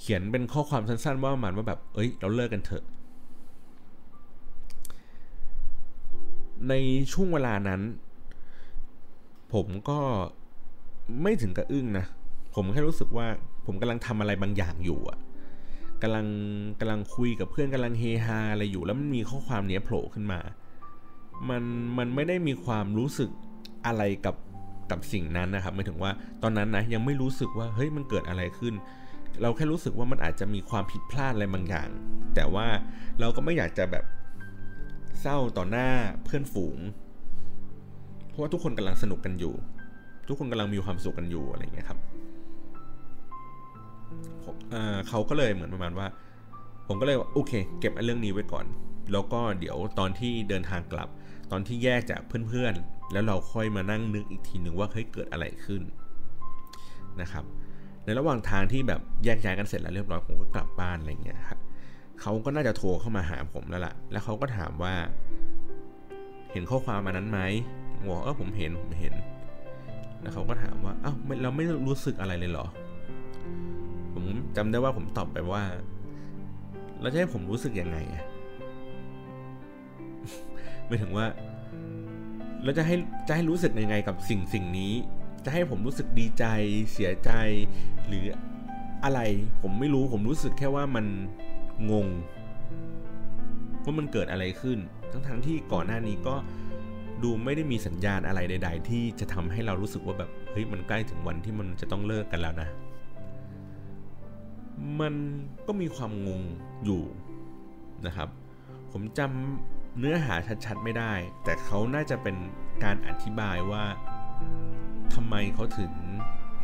[0.00, 2.84] เขียนเป็นข้อความสั้นๆ ว่ามันว่าแบบ เอ้ย เราเลิกกันเถอะ
[6.68, 6.74] ใน
[7.12, 7.80] ช่วงเวลานั้น
[9.52, 9.98] ผมก็
[11.22, 12.06] ไม่ถึงกับอึ้งนะ
[12.54, 13.26] ผมแค่รู้สึกว่า
[13.66, 15.18] ผมกำลังทำอะไรบางอย่างอยู่อะ
[16.02, 16.26] กำลัง
[16.80, 20.40] กำลังคุยกับเพื่อนกำลังเฮฮาอะไรอยู่ แล้วมันมีข้อความเนี้ยโผล่ขึ้นมา
[21.48, 21.62] มัน
[21.98, 23.30] มันไม่ได้มีความรู้สึก
[23.86, 24.36] อะไรกับ
[24.90, 26.12] กับสิ่งนั้นนะครับหมายถึงว่า
[26.42, 28.74] ตอนนั้นนะยังไม่รู้สึกว่าเฮ้ยมันเกิดอะไรขึ้น
[29.42, 31.88] เราแค่รู้สึกว่ามันอาจจะมีความผิดพลาดอะไรบางอย่าง
[32.34, 32.66] แต่ว่า
[33.20, 34.04] เราก็ไม่อยากจะแบบ
[35.20, 35.88] เศร้าต่อหน้า
[36.24, 36.78] เพื่อนฝูง
[38.36, 39.54] ราะว่าทุกคนกำลังสนุกกันอยู่
[40.28, 41.98] ทุกคนกำลังมีความสุขกันอยู่อะไรเงี้ยครับ
[45.08, 46.06] เขาก็เลยเหมือนประมาณว่า
[46.86, 48.66] ผมก็เลยโอเค เก็บเรื่องนี้ไว้ก่อน
[49.12, 51.08] แล้วก็เดี๋ยวตอนที่เดินทางกลับ
[51.50, 55.82] ตอนที่แยกจากเพื่อนๆ แล้วเราค่อยมานั่งนึกอีกทีหนึ่งว่าเฮ้ยเกิดอะไรขึ้น
[57.20, 57.44] นะครับ
[58.04, 61.60] ในระหว่างทางที่แบบแยกย้ายกันเสร็จแล้วเรียบร้อยผมก็กลับบ้านอะไรเงี้ยครับ
[62.20, 64.94] เขาก็น่าจะโทรเข้ามาหาผมแล้วล่ะ แล้วเขาก็ถามว่า
[66.52, 67.40] เห็นข้อความมานั้นไหม
[68.08, 69.14] บอกเออผมเห็นผมเห็น
[70.20, 72.66] แล้วเขาก็ถามว่าอ้าวเราไม่รู้สึกอะไรเลยเหรอ
[74.12, 74.24] ผม
[74.56, 75.62] จำได้ว่าผมตอบไปว่า
[77.00, 78.22] แล้วจะให้ผมรู้สึกยังไงอะ
[80.86, 81.26] ไม่ถึงว่า
[82.64, 82.96] เราจะให้
[83.28, 84.92] จะให้รู้สึกยังไงกับสิ่งสิ่งนี้
[85.44, 86.44] จะให้ผมรู้สึกดีใจ
[86.92, 87.30] เสียใจ
[88.06, 88.24] หรือ
[89.04, 89.20] อะไร
[89.62, 91.06] ผมไม่รู้ผมรู้สึกแค่ว่ามัน
[91.90, 92.08] งง
[93.84, 94.78] ว่ามันเกิดอะไรขึ้น
[95.12, 96.34] ทั้งๆทที่ก่อนหน้านี้ก็
[97.22, 102.68] ดูไม่ได้มีสัญญาณอะไรใด ๆ ที่จะทำให้เรารู้สึกว่าแบบเฮ้ยมันใกล้ถึงวันที่มันจะต้องเลิกกันแล้วนะ
[105.00, 105.14] มัน
[105.66, 106.42] ก็มีความงง
[106.84, 107.02] อยู่
[108.06, 108.28] นะครับ
[108.92, 110.34] ผมจำเนื้อหา
[110.66, 111.12] ชัดๆไม่ได้
[111.44, 112.36] แต่เขาน่าจะเป็น
[112.84, 113.84] การอธิบายว่า
[115.14, 115.92] ทำไมเขาถึง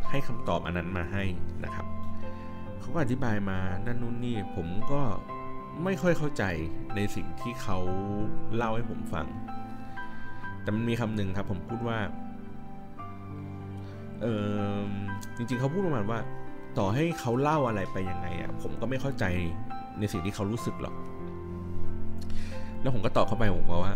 [0.09, 1.23] ให้คำตอบอันนั้นมาให้
[1.63, 1.85] นะครับ
[2.79, 5.01] เขาก็อธิบายมานั่นนู่นนี่ผมก็
[5.83, 6.43] ไม่ค่อยเข้าใจ
[6.95, 7.77] ในสิ่งที่เขา
[8.55, 9.27] เล่าให้ผมฟัง
[10.63, 11.99] แต่มันมีคำหนึ่งครับ ผมพูดว่า
[14.21, 14.25] เอ
[14.77, 14.81] อ
[15.37, 16.19] จริง ๆเขาพูดประมาณว่า
[16.77, 19.25] ต่อให้เขาเล่าอะไรไปยังไงอะผมก็ไม่เข้าใจ
[19.99, 20.95] ในสิ่งที่เขารู้สึกหรอก
[22.81, 23.95] แล้วผมก็ตอบเข้าไปผมบอกว่า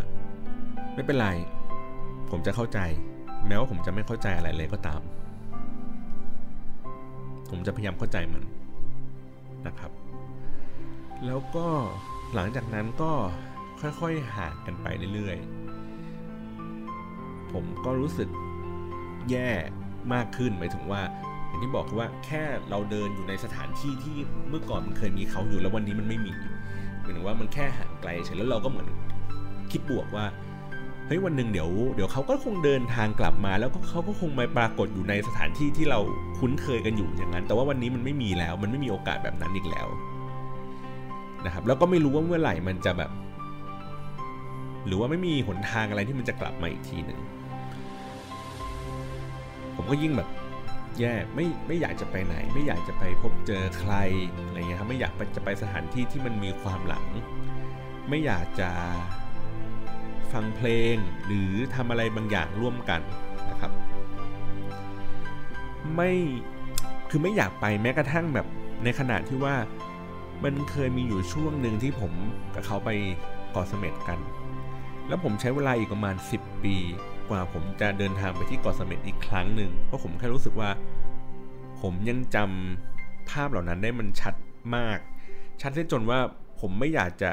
[0.94, 1.28] ไม่เป็นไร
[2.30, 2.78] ผมจะเข้าใจ
[3.46, 5.00] แม้ว่าผมจะไม่เข้าใจอะไรเลยก็ตาม
[7.50, 8.42] ผมจะพยายามเข้าใจมัน
[9.66, 9.92] นะครับ
[11.26, 11.66] แล้วก็
[12.34, 13.12] หลังจากนั้นก็
[13.80, 15.67] ค่อยๆห่างกันไปเรื่อยๆ
[17.52, 18.28] ผมก็รู้สึก
[19.30, 19.50] แย่
[20.14, 21.02] มากขึ้นหมายถึงว่า
[21.46, 24.16] อย่างที่บอกว่าแค่เราเดินอยู่ในสถานที่ที่
[24.48, 26.32] เมื่อก่อนมันเคยมีเขาอยู่แล้ววันนี้มันไม่มี
[27.00, 28.88] หมายถึงว่ามันแค่ห่างไกลเฉยแล้วเราก็เหมือน
[29.70, 30.26] คิดบวกว่า
[31.06, 35.98] เฮ้ยวันหนึ่งเดี๋ยวเดี๋ยวเขาก็คงเดินทางกลับมา แล้วก็เขาก็คงมาปรากฏอยู่ในสถานที่ที่เรา
[36.38, 39.88] คุ้นเคยกันอยู่อย่างนั้น แต่ว่าวันนี้มันไม่มีแล้ว มันไม่มีโอกาสแบบนั้นอีกแล้ว
[41.44, 43.10] นะครับแล้วก็ไม่รู้ว่าเมื่อไหร่มันจะแบบ
[44.86, 47.20] หรือว่าไม่มีหนทางอะไรที่มันจะกลับมาอีกทีหนึ่ง
[49.78, 50.28] ผมก็ยิ่งแบบ
[50.98, 53.94] แย่ไม่ไม่อยากจะไปไหน ไม่อยากจะไปพบเจอใคร
[54.44, 57.06] อะไรเงี้ยครับไม่อยากจะไปสถานที่ที่มันมีความหลัง
[58.08, 58.70] ไม่อยากจะ
[60.32, 63.00] ฟังเพลงหรือทำอะไรบางอย่างร่วมกัน
[63.50, 63.72] นะครับ
[65.94, 66.12] ไม่
[67.10, 68.46] คือไม่อยากไปแม้กระทั่งแบบ
[68.84, 69.54] ในขณะที่ว่า
[70.44, 72.12] มันเคยมีอยู่ช่วงหนึ่งที่ผม
[72.54, 72.90] กับเขาไป
[73.52, 74.18] เกาะเสม็ดกัน
[75.08, 76.76] แล้วผมใช้เวลาอีกประมาณ 10 ปี
[77.30, 80.70] กว่าผมจะเดินทางไปที่เกาะเสม็ดอีกครั้งหนึ่งเพราะผมแค่รู้สึกว่า
[81.80, 84.34] ผมยังจำภาพเหล่านั้นได้มันชัด
[84.76, 84.98] มาก
[85.60, 86.18] ชัดจนว่า
[86.60, 87.30] ผมไม่อยากจะ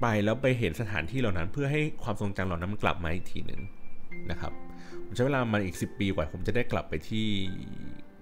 [0.00, 3.60] ไปแล้วไปเห็นสถานที่เหล่านั้น เพื่อให้ความทรงจำเหล่านั้นมันกลับมาอีกทีหนึ่ง
[4.30, 4.52] นะครับ
[5.04, 7.26] ผมใช้เวลามาอีก 10 ปีกว่า ผมจะได้กลับไปที่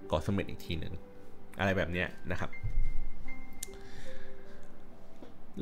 [0.08, 0.94] เกาะเสม็ดอีกทีหนึ่ง
[1.58, 2.50] อะไรแบบนี้นะครับ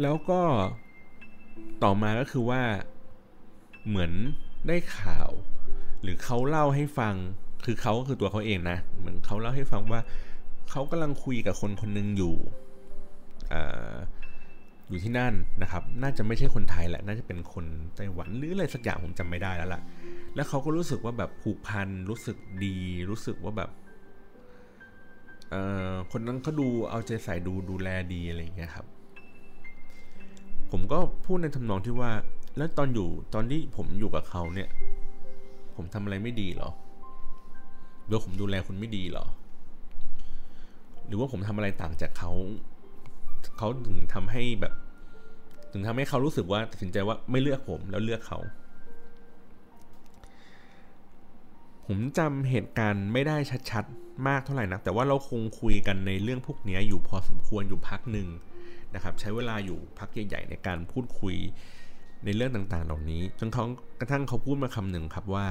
[0.02, 0.40] แล้วก็
[1.84, 2.62] ต่อมาก็คือว่า
[3.88, 4.12] เหมือน
[4.68, 5.30] ได้ข่าว
[6.02, 7.14] หรือเขาเล่าให้ฟัง
[7.64, 10.00] คือเขาก็คือตัวเขาเองนะ เหมือนเขาเล่าให้ฟังว่า
[10.70, 12.36] เขากำลังคุยกับคนคนหนึ่งอยู่
[14.88, 17.64] อยู่ที่นั่นนะครับ น่าจะไม่ใช่คนไทยแหละ น่าจะเป็นคน
[17.96, 19.80] ไต้หวันหรืออะไรสักอย่างผมจำไม่ได้แล้วล่ะ
[20.34, 22.78] แล้วเขาก็รู้สึกว่าแบบผูกพัน รู้สึกดี
[23.10, 23.70] รู้สึกว่าแบบ
[26.12, 28.86] คนนั้นเขาดูเอาใจใส่ดูดูแลดีอะไรอย่างเงี้ยครับ
[30.70, 32.10] ผมก็พูดในทำนองที่ว่า
[32.56, 34.68] แล้วตอนอยู่ตอนที่ผมอยู่กับเขาเนี่ย
[35.76, 36.70] ผมทำอะไรไม่ดีหรอ
[38.06, 39.24] หรือผมดูแลคุณไม่ดีหรอ
[41.06, 42.32] หรือว่าผมทำอะไรต่างจากเขา
[43.56, 44.74] เขาถึงทำให้แบบ
[45.72, 48.38] ถึงทำให้เขารู้สึกว่าตัดสินใจว่าไม่เลือกผมแล้วเลือกเขา
[51.86, 53.36] ผมจำเหตุการณ์ไม่ได้
[53.70, 58.28] ชัดๆ มากเท่าไหร่นะแต่ว่าเราคงคุยกันในเรื่องพวกนี้อยู่พอสมควรอยู่พักหนึ่ง
[58.94, 61.36] นะครับ ใช้เวลาอยู่พักใหญ่ๆในการพูดคุย
[62.24, 63.64] ในเรื่องต่างๆ เหล่านี้จนเขา
[64.00, 65.46] กระทั่งเขาพูดมาคำหนึ่งครับว่า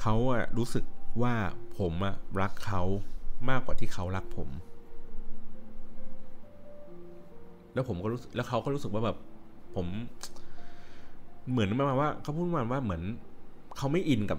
[0.00, 0.84] เขาอะรู้สึก
[1.22, 1.34] ว่า
[1.78, 2.82] ผมอะรักเขา
[3.50, 4.48] มากกว่าที่เขารักผม
[7.74, 9.16] แล้วผมก็รู้แล้วเขาก็รู้สึกว่าแบบ
[9.74, 9.86] ผม
[11.50, 13.02] เหมือนประมาณว่าเขาพูดมาว่าเหมือน
[13.76, 14.38] เขาไม่อินกับ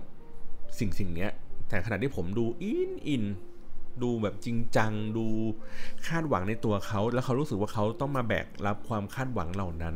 [0.79, 1.31] สิ่งสิ่งเนี้ย
[1.69, 3.23] แต่ขณะที่ผมดูอินอิน
[4.03, 5.25] ดูแบบจริงจังดู
[6.07, 9.95] คาดหวังในตัวเขา แล้วเขารู้สึกว่าเขาต้องมาแบกรับความคาดหวังเหล่านั้น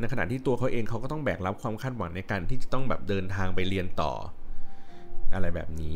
[0.00, 4.12] ในขณะที่ตัวเขาเองเขาก็ต้องแบกรับความคาดหวังในการที่จะต้องแบบเดินทางไปเรียนต่อ
[5.34, 5.94] อะไรแบบนี้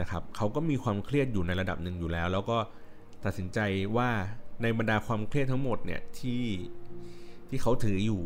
[0.00, 2.58] นะครับเขาก็มีความเครียดอยู่ในระดับหนึ่งอยู่แล้ว แล้วก็
[3.24, 3.58] ตัดสินใจ
[3.96, 4.08] ว่า
[4.62, 6.42] ในบรรดาความเครียดทั้งหมดเนี่ยที่
[7.48, 8.22] ที่เขาถืออยู่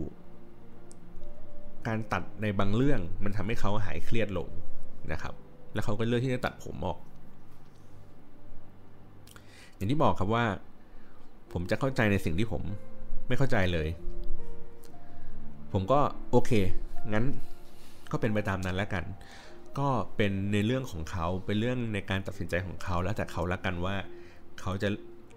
[1.86, 4.48] การตัดในบางเรื่องมันทำให้เขาหายเครียดลง
[5.12, 5.34] นะครับ
[5.74, 6.98] แล้วเขาก็เลือกที่จะตัดผมออก
[9.74, 10.44] อย่างที่บอกครับว่า
[11.52, 12.62] ผมจะเข้าใจในสิ่งที่ผม
[13.28, 13.88] ไม่เข้าใจเลย
[15.72, 16.50] ผมก็โอเค
[17.12, 17.24] งั้น
[18.12, 19.04] ก็เป็นไปตามนั้นแล้วกัน
[19.78, 23.94] ก็เป็นในเรื่องของเขาเป็นเรื่องในการตัดสินใจของเขาแล้วแต่เขาละกันว่า
[24.60, 24.88] เขาจะ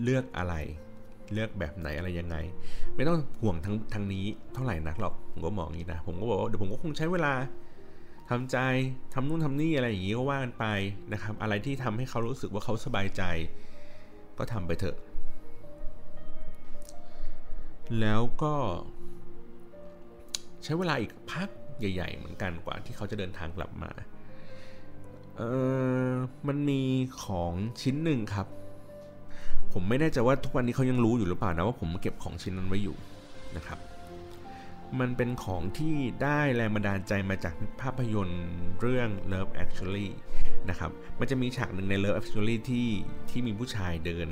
[0.04, 0.54] เลือกอะไร
[1.34, 2.36] เลือกแบบไหนอะไรยังไง
[2.96, 7.34] ไม่ต้องห่วงทั้งทางนี้เท่าไหร่นักหรอกผมก็มองอย่างนี้นะ ผมก็บอกว่าเดี๋ยวผมก็คงใช้เวลา
[8.30, 8.58] ทำใจ
[9.14, 10.66] ทำนู่นทำนี่อะไรอย่างนี้ก็ว่ากันไป
[11.12, 13.24] นะครับ อะไรที่ทำให้เขารู้สึกว่าเขาสบายใจ
[14.38, 14.98] ก็ทำไปเถอะ
[18.00, 18.56] แล้วก็
[20.66, 21.50] ใช้เวลาอีกพัก
[21.80, 23.92] ใหญ่ ๆ เหมือนกันกว่าที่เขาจะเดินทางกลับมา
[25.38, 25.42] เอ
[26.10, 26.12] อ
[26.48, 26.82] มันมี
[27.24, 28.48] ของชิ้นหนึ่งครับ
[29.74, 32.96] ผมไม่แน่ใจว่าทุกวันนี้เขายังรู้อยู่หรือเปล่านะว่าผมเก็บของชิ้นนั้นไว้อยู่
[33.58, 33.80] นะครับ
[35.00, 38.46] มันเป็นของที่ได้แรงบันดาลใจมาจากภาพยนตร์
[38.82, 40.10] เรื่อง Love Actually
[40.70, 42.90] นะครับ มันจะมีฉากหนึ่งใน Love Actually ที่
[43.30, 44.28] ที่มีผู้ชายเดิน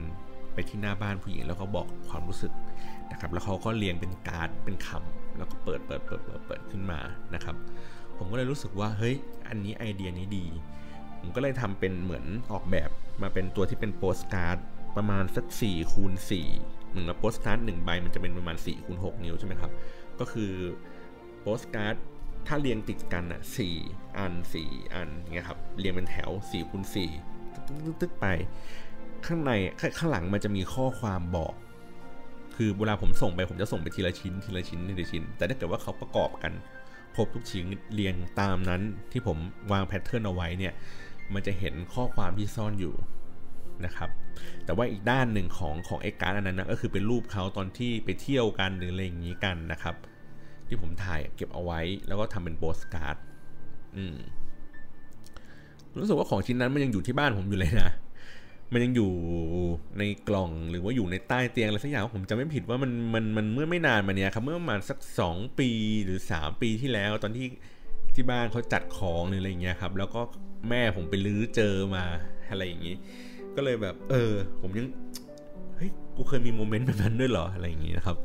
[0.53, 2.53] ไปที่หน้าบ้านผู้หญิงแล้วเขาบอกความรู้สึก
[3.11, 6.99] นะครับแล้วเขาก็เรียงเป็นการ์ดเป็นคำแล้วก็เปิดเปิดเปิดเปิดเปิดขึ้นมา
[7.35, 7.55] นะครับ
[8.17, 9.15] ผมก็เลยรู้สึกว่าเฮ้ย
[9.47, 10.45] อันนี้ไอเดียนี้ดี
[11.19, 12.89] ผมก็เลยทำเป็นเหมือนออกแบบ
[13.21, 14.57] มาเป็นตัวที่เป็นโปสการ์ด
[14.97, 16.13] ประมาณสัก4คูณ
[16.51, 19.71] 4เหมือนกับโปสการ์ดหนึ่งใบมันจะเป็นประมาณ4คูณ6นิ้วใช่ไหมครับ
[20.19, 20.51] ก็คือ
[21.41, 21.95] โปสการ์ด
[22.47, 23.75] ถ้าเรียงติดกันอะสี่
[24.17, 26.83] อันสี่อันเงี้ยครับเรียงเป็นแถว4คูณ
[27.25, 28.25] 4ตึ๊กไป
[29.25, 29.51] ข้างใน
[29.97, 31.53] ข้างหลังมันจะมีข้อความบอก
[32.55, 36.53] คือเวลาผมส่งไปผมจะส่งไปทีละชิ้นทีละชิ้นทีละชิ้น แต่ถ้าเกิดว่าเขาประกอบกัน
[37.15, 39.37] ครบทุกชิ้นเรียงตามนั้นที่ผม
[39.71, 40.73] วาง pattern เอาไว้เนี่ย
[41.33, 42.93] มันจะเห็นข้อความที่ซ่อนอยู่
[43.85, 44.09] นะครับ
[44.65, 49.95] แต่ว่าอีกด้านหนึ่งของของไอ้การ์ดอันนั้นนะก็คือเป็นรูปเขาตอนที่ไปเที่ยวกันหรืออะไรอย่างนี้กันนะครับ
[50.67, 53.15] ที่ผมถ่ายเก็บเอาไว้แล้วก็ทำเป็นโปสการ์ด
[53.95, 54.17] อืม
[55.99, 57.91] รู้สึกว่าของชิ้นนั้นมันยังอยู่ที่บ้านผมอยู่เลยนะ
[58.73, 59.11] มันยังอยู่
[59.99, 65.69] ในกล่องหรือว่าอยู่ในใต้เตียงอะไรสักอย่างผมจะไม่ผิดว่ามันมันมันเมื่อไม่นานมาเนี้ยครับเมื่อประมาณสักสองปี
[66.05, 67.47] หรือสามปีที่แล้ว ตอนที่
[68.15, 70.21] ที่บ้านเขาจัดของหรืออะไรเงี้ยครับ แล้วก็
[70.69, 72.03] แม่ผมไปลื้อเจอมา
[72.49, 72.95] อะไรอย่างงี้
[73.55, 74.87] ก็เลยแบบ เออ ผมยัง
[75.75, 78.17] เฮ้ยกูเคยมีโมเมนต์แบบนั้นด้วยเหรออะไรอย่างงี้นะครับ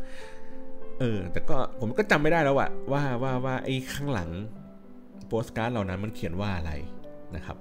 [1.00, 4.30] เออ แต่ก็ผมก็จำไม่ได้แล้วอะว่าว่าว่าไอ้ข้างหลัง
[5.26, 6.72] โปสการ์ดเหล่านั้นมันเขียนว่าอะไร
[7.36, 7.56] นะครับ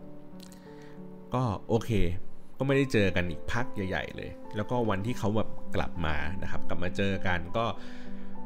[1.34, 1.92] ก็โอเค
[2.58, 7.66] ก็ไม่ได้เจอกันอีกพักใหญ่ ๆ เลย แล้วก็วันที่เขาแบบกลับมานะครับ กลับมาเจอกันก็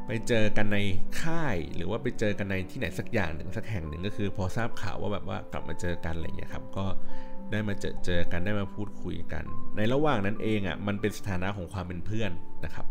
[0.08, 0.78] ไปเจอกันใน
[1.22, 6.86] ค่าย หรือว่าไปเจอกันในที่ไหนสักอย่างหนึ่งสักแห่งหนึ่งก็คือ พอทราบข่าวว่าแบบว่ากลับมาเจอกันอะไรอย่างเงี้ยครับ ก็
[7.52, 9.44] ได้มาเจอเจอกันได้มาพูดคุยกัน
[9.78, 12.32] ในระหว่างนั้นเองอะ่ะมันเป็นสถานะของความเป็นเพื่อน
[12.66, 12.86] นะครับ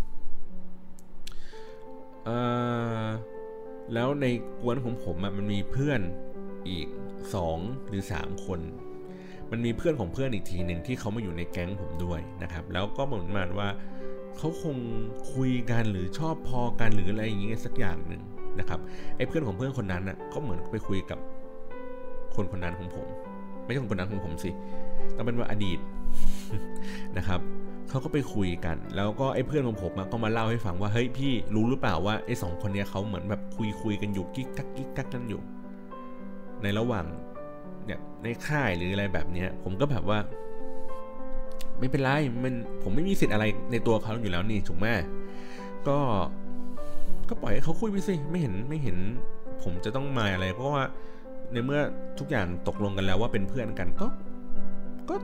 [3.94, 4.26] แล้วใน
[4.61, 6.00] กวนของผมอะมันมีเพื่อน
[6.68, 6.88] อีก
[7.35, 8.61] สองหรือสามคน
[9.51, 13.69] มันมีเพื่อนของเพื่อนอีกทีหนึ่งที่เขามาอยู่ในแก๊งผมด้วยนะครับ แล้วก็เหมือนมาว่า
[14.39, 14.77] เขาคง
[15.33, 18.23] คุยกันหรือชอบพอกันหรืออะไรอย่างเงี้ยสักอย่างหนึ่ง
[18.59, 18.81] นะครับ
[19.17, 21.19] ไอ้เพื่อนของเพื่อนคนนั้นอะก็เหมือนไปคุยกับ
[22.35, 23.07] คนคนนั้นของผม
[23.65, 24.51] ไม่ใช่คนคนนั้นของผมสิ
[25.17, 25.79] ต้องเป็นว่าอดีต
[27.19, 27.41] นะครับ
[27.91, 35.41] เขาก็ไปคุยกัน แล้วก็ไอ้เพื่อนของผมก็มาเล่าให้ฟังว่าเฮ้ยพี่รู้หรือเปล่าว่าไอ้สองคนเนี้ยเขาเหมือนแบบคุยคุยกันอยู่กิ๊กกักกิ๊กกักกันอยู่
[36.63, 37.05] ในระหว่าง
[37.90, 40.18] เนี่ยในค่ายหรืออะไรแบบเนี้ย ผมก็แบบว่า
[41.79, 42.11] ไม่เป็นไร
[42.42, 44.87] มันผมไม่มีสิทธิ์อะไรในตัวเขาอยู่แล้วนี่ถูกไหม
[45.88, 45.98] ก็
[47.29, 48.96] ก็ปล่อยให้เขาคุยไปสิไม่เห็นไม่เห็น
[49.62, 50.83] ผมจะต้องมาอะไร เพราะว่า
[51.53, 51.81] ในเมื่อ
[52.18, 54.07] ทุกอย่างตกลงกันแล้วว่าเป็นเพื่อนกันก็
[55.11, 55.14] ก็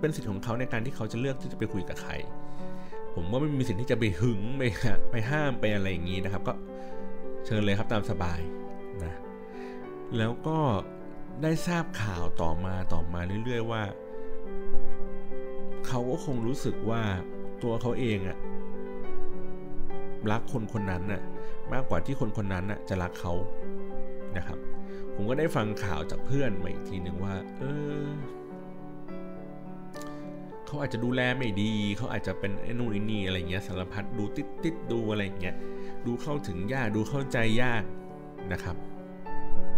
[0.00, 2.12] เป็นสิทธิ์ของเขาในการที่เขาจะเลือกที่จะไปคุยกับใคร
[3.14, 4.62] ผมว่าไม่มีสิทธิ์ที่จะไปหึงไป
[5.10, 6.54] ไปห้ามไปอะไรอย่างนี้นะครับ ก็
[7.44, 8.40] เชิญเลยครับตามสบาย
[9.04, 9.12] นะ
[10.18, 10.58] แล้วก็
[11.42, 13.82] ได้ทราบข่าวต่อมาต่อมาเรื่อย ๆ ว่า
[15.86, 17.02] เขาก็คงรู้สึกว่า
[17.62, 18.38] ตัวเขาเองอะ
[20.30, 21.22] รักคนคนนั้นน่ะ
[21.72, 23.32] มากกว่าที่คนคนนั้นน่ะจะรักเขา
[24.36, 24.58] นะครับ
[25.14, 27.62] ผมก็ได้ฟังข่าวจากเพื่อนมาอีกทีหนึ่งว่า เอ
[28.04, 28.06] อ
[30.66, 35.56] เขาอาจจะดูแลไม่ดี เขาอาจจะเป็นไอ้นู่นไอ้นี่อะไรเงี้ยสารพัดดูติดติดดูอะไรเงี้ย
[36.06, 37.82] ดูเข้าถึงยากดูเข้าใจยาก
[38.52, 38.76] นะครับ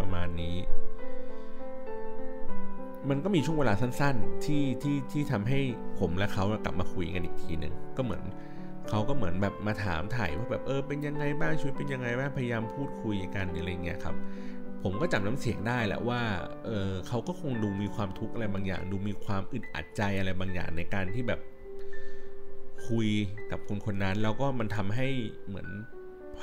[0.01, 0.57] ประมาณนี้
[3.11, 5.61] มันก็มีช่วงเวลาสั้นๆ ที่ที่ที่ทำให้
[6.01, 8.23] ผมและเขากลับมาคุยกันอีกทีหนึ่งก็เหมือน
[8.89, 14.15] เขาก็เหมือนแบบมาถามถ่ายว่าแบบเออเป็นยังไงบ้างชีวิตเป็นยังไงบ้างพยายามพูดคุยกันอะไรเงี้ยครับ
[14.83, 16.21] ผมก็จำน้ำเสียงได้แหละว่า
[16.65, 21.41] เออเขาก็คงดูมีความทุกข์อะไรบางอย่าง ดูมีความอึดอัดใจอะไรบางอย่างในการที่แบบ
[22.89, 23.09] คุย
[23.51, 25.09] กับคนคนนั้น แล้วก็มันทำให้
[25.47, 25.69] เหมือน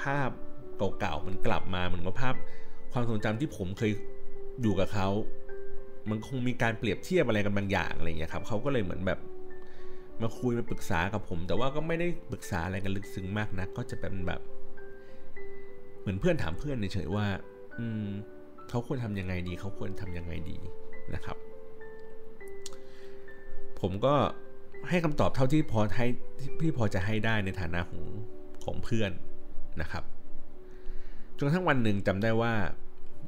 [0.02, 0.30] ภาพ
[1.00, 2.36] เก่าๆมันกลับมาเหมือนกับภาพ
[2.94, 3.92] ความทรงจำที่ผมเคย
[4.62, 5.08] อยู่กับเขา
[6.10, 9.20] มันคงมีการเปรียบเทียบอะไรกันบางอย่างอะไรเงี้ยครับเขาก็เลยเหมือนแบบ
[10.22, 14.42] มาคุยมาปรึกษากับผม แต่ว่าก็ไม่ได้ปรึกษาอะไรกันลึกซึ้งมากนะก็จะเป็นแบบ
[16.02, 17.28] เหมือนเพื่อนถามเพื่อนเฉยๆว่า
[17.80, 18.08] อืม
[18.70, 20.58] เขาควรทำยังไงดี เขาควรทำยังไงดี
[21.14, 21.38] นะครับ
[23.82, 24.16] ผมก็
[24.90, 26.08] ให้คำตอบเท่าที่พอให้
[26.60, 28.04] พี่พอจะให้ได้ในฐานะของ
[28.64, 29.12] ของเพื่อน
[29.82, 30.04] นะครับ
[31.38, 32.54] จนทั้งวันหนึ่งจำได้ว่า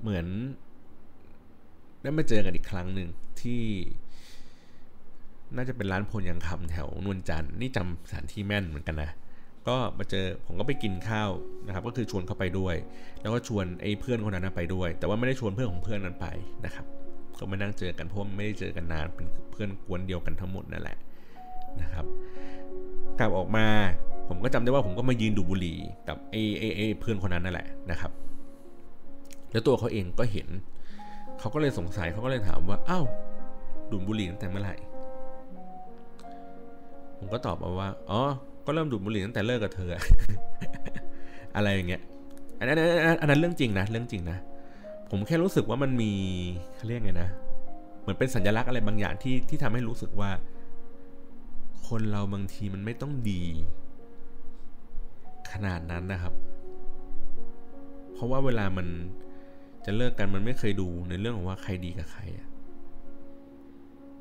[0.01, 0.27] เหมือน
[2.01, 3.09] ได้มาเจอกันอีกครั้งหนึ่ง
[3.41, 3.63] ที่
[5.55, 9.11] น่าจะเป็นร้านพลยังคำแถวนวลจันทร์นี่จำสถานที่แม่นเหมือนกันนะ
[9.67, 11.29] ก็มาเจอผมก็ไปกินข้าว
[11.65, 12.75] นะครับ ก็คือชวนเขาไปด้วย
[13.21, 16.27] แล้วก็ชวนไอ้เพื่อนคนนั้นไปด้วย แต่ว่าไม่ได้ชวนเพื่อนของเพื่อนนั้นไป
[16.65, 16.85] นะครับ
[17.39, 20.97] ก็มานั่งเจอกันเพราะไม่ได้เจอกันนานเป็นเพื่อนกวนเดียวกันทั้งหมดนั่นแหละ
[21.81, 22.05] นะครับ
[23.19, 23.65] กลับออกมา
[24.27, 28.11] ผมก็จำได้ว่าผมก็มายืนดูบุหรี่กับไอ้ไอ้ไอ้เพื่อนคนนั้นนั่นแหละนะครับ
[29.51, 30.47] แล้วตัวเขาเองก็เห็น
[31.47, 33.05] เขาก็เลยสงสัยเขาก็เลยถามว่าอ้าว
[33.91, 34.75] ดูบุหรี่ตั้งแต่เมื่อไหร่
[37.17, 38.21] ผมก็ตอบมาว่าอ๋อ
[38.65, 39.95] ก็เริ่มดูดบุหรี่ตั้งแต่เลิกกับเธอ
[41.55, 42.01] อะไรอย่างเงี้ย
[42.59, 42.77] อันนั้น
[43.21, 44.37] อันนั้นเรื่องจริงนะเรื่องจริงนะ
[45.09, 46.11] ผมแค่รู้สึกว่ามันมี
[46.75, 47.29] เขาเรียกไงนะ
[48.01, 50.31] เหมือนเป็นสัญลักษณ์อะไรบางอย่างที่ที่ทำให้รู้สึกว่า
[51.87, 53.43] คนเราบางทีมันไม่ต้องดี
[55.51, 56.33] ขนาดนั้นนะครับ
[58.13, 58.87] เพราะว่าเวลามัน
[59.89, 62.47] จะเลิกกันมันไม่เคยดูในเรื่องของว่าใครดีกับใครอะ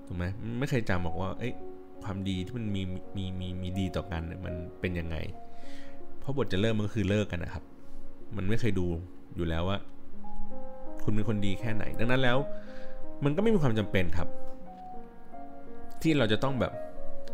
[0.07, 0.25] ถูกไหม
[0.61, 1.53] ไม่เคยจำบอกว่า เอ้ย
[2.05, 2.83] ความดีที่มันมี
[3.17, 5.17] มีมีมีดีต่อกันมันเป็นยังไง
[6.21, 7.65] เพราะบทจะเริ่มมันก็คือเลิกกันนะครับ
[8.37, 8.87] มันไม่เคยดู
[9.37, 9.79] อยู่แล้วว่า
[11.05, 12.39] คุณเป็นคนดีแค่ไหน ดังนั้นแล้ว
[13.25, 14.29] มันก็ไม่มีความจำเป็นครับ
[16.03, 16.73] ที่เราจะต้องแบบ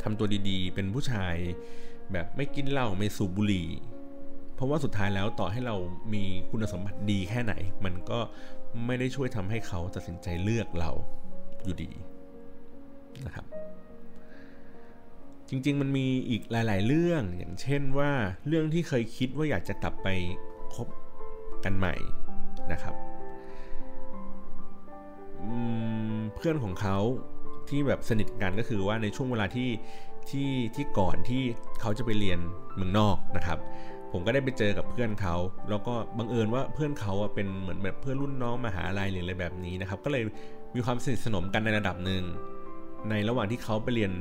[0.02, 1.34] ทำตัวดีๆ เป็นผู้ชาย
[2.12, 3.68] แบบไม่กินเหล้าไม่สูบบุหรี่
[4.62, 5.76] ราะว่าสุดท้ายแล้วต่อให้เรา
[6.14, 8.18] มีคุณสมบัติดีแค่ไหน มันก็
[8.86, 10.90] ไม่ได้ช่วยทำให้เขาตัดสินใจเลือกเรา
[11.64, 11.90] อยู่ดี
[13.26, 13.46] นะครับ
[15.48, 18.10] จริงๆมันมีอีกหลาย ๆ เรื่องอย่างเช่นว่า
[18.46, 20.08] เรื่องที่เคยคิดว่าอยากจะกลับไป
[20.74, 20.88] คบ
[21.64, 21.94] กันใหม่
[22.72, 22.94] นะครับ
[26.34, 26.98] เพื่อนของเขา
[27.68, 29.70] ที่แบบสนิทกันก็คือว่าในช่วงเวลาที่
[30.30, 31.42] ที่ที่ก่อนที่
[31.80, 32.38] เขาจะไปเรียน
[32.74, 33.58] เมืองนอกนะครับ
[34.12, 35.36] ผมก็ได้ไปเจอกับเพื่อนเขา
[35.70, 40.22] แล้วก็บังเอิญว่าเพื่อนเขาเป็นเหมือนแบบเพื่อนรุ่นน้องมหาลัยหรืออะไรแบบนี้นะครับ ก็เลย
[40.74, 42.22] มีความสนิทสนมกันในระดับหนึ่ง
[43.10, 44.12] ในระหว่างที่เขาไปเรียน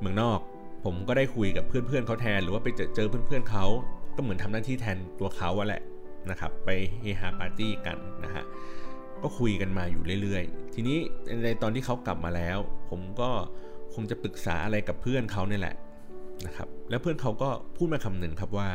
[0.00, 0.40] เมืองนอก
[0.84, 3.66] ผมก็ได้คุยกับเพื่อนๆเขาแทน หรือว่าไปเจอเจอเพื่อนๆเขา
[4.16, 5.82] ก็เหมือนทำหน้าที่แทนตัวเขาแหละ
[6.30, 8.44] นะครับ ไปเฮฮาปาร์ตี้กันนะฮะ
[9.22, 10.98] ก็คุยกันมาอยู่เรื่อยๆ ทีนี้
[11.44, 12.58] ในตอนที่เขากลับมาแล้ว
[12.90, 13.30] ผมก็
[13.94, 15.76] คงจะปรึกษาอะไรกับเพื่อนเขาเนี่ยแหละ
[16.46, 18.68] นะครับ แล้วเพื่อนเขาก็พูดมาคำหนึ่งครับว่า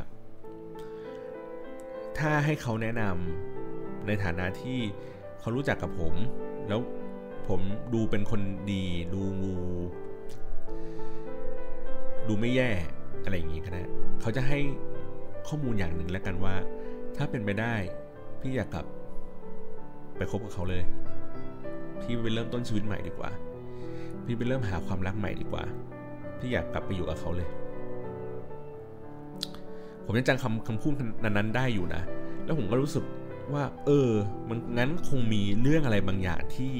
[2.19, 4.79] ถ้าให้เขาแนะนำในฐานะที่
[5.39, 6.13] เขารู้จักกับผม
[6.67, 6.79] แล้ว
[7.47, 7.61] ผม
[7.93, 9.55] ดูเป็นคนดีดูงู
[12.27, 12.69] ดูไม่แย่
[13.23, 13.81] อะไรอย่างงี้ก็ได้
[14.21, 14.59] เขาจะให้
[15.47, 16.55] ข้อมูลอย่างหนึ่งแล้วกันว่า
[17.17, 17.73] ถ้าเป็นไปได้
[18.41, 18.85] พี่อยากกลับ
[20.17, 20.83] ไปคบกับเขาเลย
[22.01, 23.29] พี่ไปเริ่มต้นชีวิตใหม่ดีกว่า
[24.25, 25.63] พี่ไปเริ่มหาความรักใหม่ดีกว่า
[26.39, 27.49] พี่อยากกลับไปอยู่กับเขาเลย
[30.05, 32.01] ผมยังจำคำคำพูดนั้นได้อยู่นะ
[32.45, 33.03] แล้วผมก็รู้สึก
[33.53, 34.09] ว่า เออ
[34.49, 36.75] มันงั้นคงมีเรื่องอะไรบางอย่างที่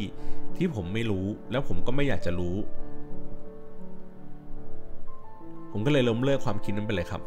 [0.58, 2.56] ที่ผมไม่รู้ แล้วผมก็ไม่อยากจะรู้
[5.72, 7.22] ผมก็เลยล้มเลิกความคิดนั้นไปเลยครับ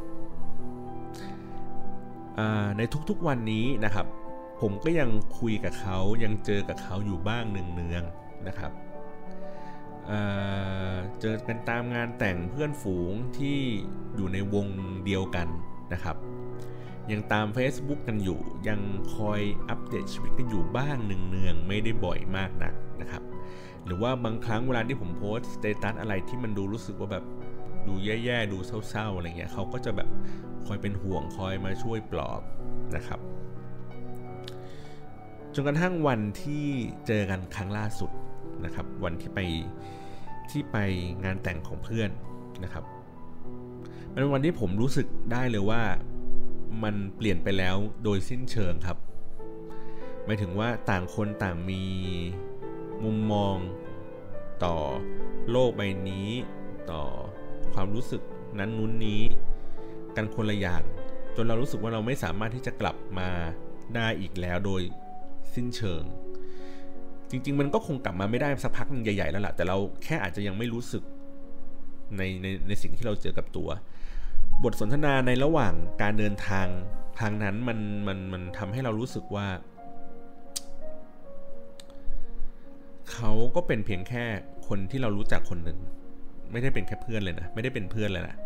[2.77, 4.07] ในทุกๆวันนี้นะครับ
[4.61, 8.73] ผมก็ยังคุยกับเขายังเจอกับเขาอยู่บ้างเนืองๆนะครับ
[10.07, 13.59] เเจอกันตามงานแต่งเพื่อนฝูงที่
[14.17, 14.67] อยู่ในวง
[15.05, 15.49] เดียวกัน
[15.93, 16.17] นะครับ
[17.13, 18.81] ยังตาม Facebook กันอยู่ ยัง
[19.15, 23.23] คอยอัปเดตชีวิตกันอยู่บ้างเนืองๆไม่ได้บ่อยมากนักนะครับ
[23.85, 27.25] หรือว่าบางครั้งเวลาที่ผมโพสต์ status อะไรที่มันดูรู้สึกว่าแบบ
[27.87, 30.09] ดูแย่ๆ ดูเศร้าๆ อะไรเงี้ยเขาก็จะแบบ
[30.67, 32.43] คอยเป็นห่วงคอยมาช่วยปลอบ
[32.97, 33.21] นะครับ
[35.55, 36.67] จนกระทั่งวันที่
[37.07, 38.11] เจอกันครั้งล่าสุด
[38.65, 39.41] นะครับ วันที่ไป
[40.51, 40.77] ที่ไป
[41.25, 42.11] งานแต่งของเพื่อน
[42.65, 42.85] นะครับ
[44.19, 45.83] เป็นวันที่ผมรู้สึกได้เลยว่า
[46.83, 48.99] มันเปลี่ยนไปแล้วโดยสิ้นเชิงครับ
[50.25, 51.85] หมายถึงว่าต่างคนต่างมี
[53.05, 53.57] มุมมอง
[54.65, 54.77] ต่อ
[55.51, 56.29] โลกใบนี้
[56.91, 57.03] ต่อ
[57.75, 58.23] ความรู้สึก
[58.59, 59.23] นั้นนู้นนี้
[60.17, 60.83] กันคนละอย่าง
[61.37, 63.29] จนเรารู้สึกว่าเราไม่สามารถที่จะกลับมา
[63.97, 64.83] ได้อีกแล้วโดย
[65.55, 66.03] สิ้นเชิง
[67.31, 71.03] จริง ๆ มันก็คงกลับมาไม่ได้สักพักนึงใหญ่ๆแล้วล่ะแต่เราแค่อาจจะยังไม่รู้สึก
[72.17, 73.71] ในในในสิ่งที่เราเจอกับตัว
[74.65, 76.67] บทสนทนาในระหว่างการเดินทาง
[77.21, 79.47] ทางนั้นมันมันมันทำให้เรารู้สึกว่า
[83.13, 84.25] เขาก็เป็นเพียงแค่
[84.69, 85.79] คนที่เรารู้จักคนหนึ่ง
[86.53, 88.37] ไม่ได้เป็นแค่เพื่อนเลยนะไม่ได้เป็นเพื่อนเลยนะ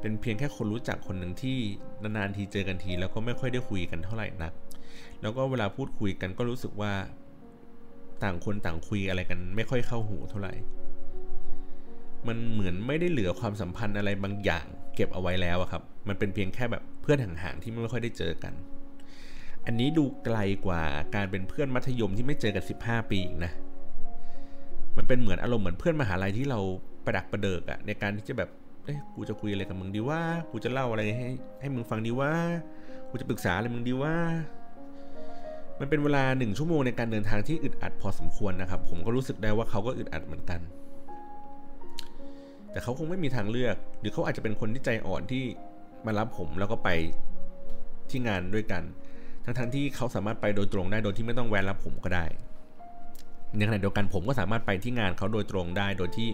[0.00, 1.58] เป็นเพียงแค่คนรู้จักคนหนึ่งที่
[2.02, 4.52] นานๆทีเจอกันที แล้วก็ไม่ค่อยได้คุยกันเท่าไหร่นัก
[5.22, 6.92] แล้วก็เวลาพูดคุยกันก็รู้สึกว่า
[8.22, 10.52] ต่างคนต่างคุยอะไรกัน ไม่ค่อยเข้าหูเท่าไหร่
[12.26, 18.54] มันเหมือนไม่ได้เหลือความสัมพันธ์อะไรบางอย่าง เก็บเอาไว้แล้วครับ มันเป็นเพียงแค่แบบเพื่อนห่างๆที่ไม่ค่อยได้เจอกัน
[19.66, 20.82] อันนี้ดูไกลกว่า
[21.14, 23.52] การเป็นเพื่อนมัธยมที่ไม่เจอกัน 15 ปีอีกนะ
[24.96, 26.60] มันเป็นเหมือนอารมณ์เหมือนเพื่อนมหาลัยที่เรา
[27.04, 28.50] ประดักประเดิกอะในการที่จะแบบ
[28.84, 31.28] เอ้ยกูจะคุยอะไรกับมึงดีว่า กูจะเล่าอะไรให้
[31.60, 32.32] ให้มึงฟังดีว่า
[33.10, 34.16] กูจะปรึกษาอะไรมึงดีว่า
[35.80, 40.60] มันเป็นเวลาหนึ่งชั่วโมงในการเดินทางที่อึดอัดพอสมควรนะครับ ผมก็รู้สึกได้ว่าเขาก็อึดอัดเหมือนกัน
[42.74, 45.44] แต่เขาคงไม่มีทางเลือก หรือเขาอาจจะเป็นคนที่ใจอ่อนที่
[46.06, 46.88] มารับผมแล้วก็ไป
[48.10, 48.82] ที่งานด้วยกัน
[49.44, 52.24] ทั้งๆทที่เขาสามารถไปโดยตรงได้โดยที่ไม่ต้องแวะรับผมก็ได้
[53.56, 56.28] ในขณะเดียวกันผมก็สามารถไปที่งานเขาโดยตรงได้โดยที่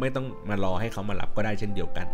[0.00, 2.06] ไม่ต้องมารอให้เขามารับก็ได้เช่นเดียวกัน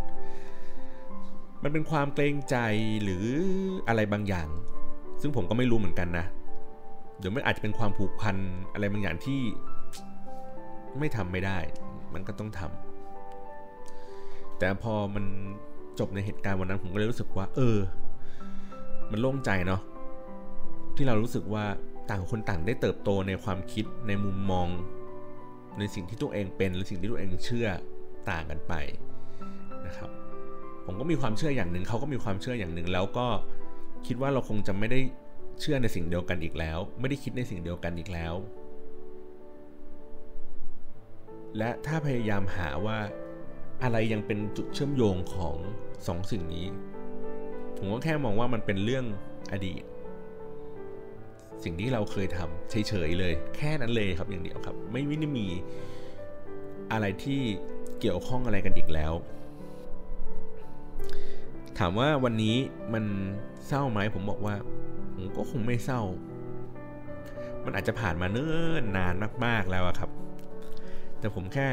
[1.63, 2.57] มันเป็นความเกรงใจ
[3.03, 3.27] หรือ
[3.89, 4.49] อะไรบางอย่าง
[5.21, 6.27] ซึ่งผมก็ไม่รู้เหมือนกันนะ
[7.19, 8.37] เดี๋ยวมันอาจจะเป็นความผูกพัน
[8.73, 9.41] อะไรบางอย่างที่
[10.99, 11.59] ไม่ทำไม่ได้
[12.15, 12.86] มันก็ต้องทำ
[14.59, 15.25] แต่พอมัน
[15.99, 17.79] จบในเหตุการณ์วันนั้นผมก็เลยรู้สึกว่า เออ
[19.11, 19.81] มันโล่งใจเนาะ
[20.97, 21.65] ที่เรารู้สึกว่า
[22.11, 24.69] ต่างคนต่างได้เติบโตในความคิดในมุมมอง
[25.79, 27.69] ในสิ่งที่ตัวเองเป็นหรือสิ่งที่ตัวเองเชื่อ
[28.31, 28.75] ต่างกันไป
[29.87, 30.11] นะครับ
[30.87, 33.27] ผมก็มีความเชื่ออย่างหนึ่งเขาก็มีความเชื่ออย่างหนึ่งแล้วก็
[34.07, 35.01] คิดว่าเราคงจะไม่ได้
[35.61, 38.35] เชื่อในสิ่งเดียวกันอีกแล้ว ไม่ได้คิดในสิ่งเดียวกันอีกแล้ว
[41.59, 42.99] และถ้าพยายามหาว่า
[43.83, 45.57] อะไรยังเป็นจุดเชื่อมโยงของ
[46.07, 46.67] สองสิ่งนี้
[47.77, 49.05] ผมก็แค่มองว่ามันเป็นเรื่อง
[49.53, 49.83] อดีต
[51.65, 55.47] สิ่งที่เราเคยทำเฉยๆเลย แค่นั้นเลยครับอย่างเดียวครับ ไม่ได้มี
[56.93, 57.41] อะไรที่
[58.01, 59.13] เกี่ยวข้องอะไรกันอีกแล้ว
[61.79, 62.57] ถามว่าวันนี้
[62.95, 63.05] มัน
[63.67, 64.55] เศร้าไหมผมบอกว่า
[65.15, 66.03] ผมก็คงไม่เศร้า
[67.65, 69.15] มันอาจจะผ่านมาเนิ่นนาน
[69.45, 70.11] มาก ๆแล้วครับ
[71.19, 71.69] แต่ผมแค่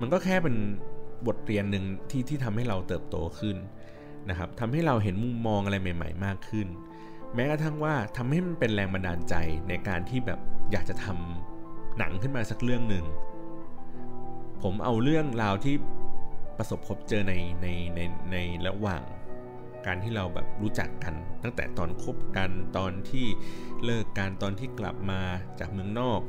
[0.00, 0.56] มันก็แค่เป็น
[1.26, 3.56] บทเรียนหนึ่งที่ที่ทำให้เราเติบโตขึ้น
[4.28, 6.66] นะครับทำให้เราเห็นมุมมองอะไรใหม่ ๆ มากขึ้น
[7.34, 9.34] แม้กระทั่งว่าทำให้มันเป็นแรงบันดาลใจ
[9.68, 10.40] ในการที่แบบ
[10.72, 13.04] อยากจะทำหนังขึ้นมาสักเรื่องหนึ่ง
[14.62, 15.74] ผมเอาเรื่องราวที่
[16.58, 18.00] ประสบพบเจอในในใน
[18.32, 19.02] ในระหว่าง
[19.86, 23.26] การที่เราแบบรู้จักกัน ตั้งแต่ตอนคบกันตอนที่
[23.84, 25.20] เลิกกันตอนที่กลับมา
[25.58, 26.20] จากเมืองนอก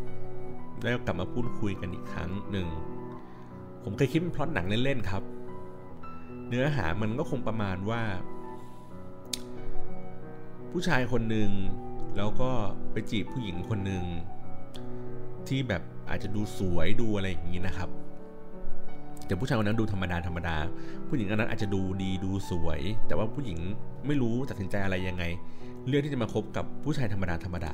[0.83, 2.67] แล้วกลับมาพูดคุยกันอีกครั้งหนึ่ง
[3.83, 5.23] ผมเคยคิดเป็นพล็อตหนังเล่นๆครับ
[6.47, 8.01] เนื้อหามันก็คงประมาณว่า
[10.71, 11.51] ผู้ชายคนหนึ่ง
[12.17, 12.51] แล้วก็
[12.91, 14.03] ไปจีบผู้หญิงคนหนึ่ง
[15.47, 17.89] ที่แบบอาจจะดูสวยดูอะไรอย่างนี้นะครับ
[19.31, 20.57] แต่ผู้ชายคนนั้นดูธรรมดาธรรมดา
[21.07, 23.59] ผู้หญิงคนนั้นอาจจะดูดีดูสวย แต่ว่าผู้หญิง
[24.07, 25.23] ไม่รู้ตัดสินใจอะไรยังไง
[25.87, 27.73] เลือกที่จะมาคบกับผู้ชายธรรมดาธรรมดา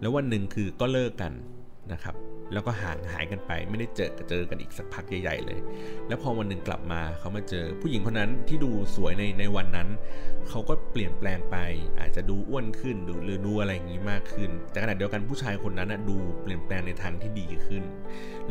[0.00, 1.32] แล้ววันหนึ่งคือก็เลิกกัน
[1.92, 2.14] นะครับ
[2.52, 5.60] แล้วก็ห่างหายกันไป ไม่ได้เจอเจอกันอีกสักพักใหญ่ ๆ เลย
[6.08, 9.88] แล้วพอวันหนึ่งกลับมาเขามาเจอ ผู้หญิงคนนั้นที่ดูสวยในในวันนั้น
[10.48, 11.56] เขาก็เปลี่ยนแปลงไป
[12.00, 17.84] อาจจะดูอ้วนขึ้นดูหรือดูอะไรอย่างนี้มากขึ้น แต่ขณะเดียวกันผู้ชายคนนั้นดูเปลี่ยนแปลงในทางที่ดีขึ้น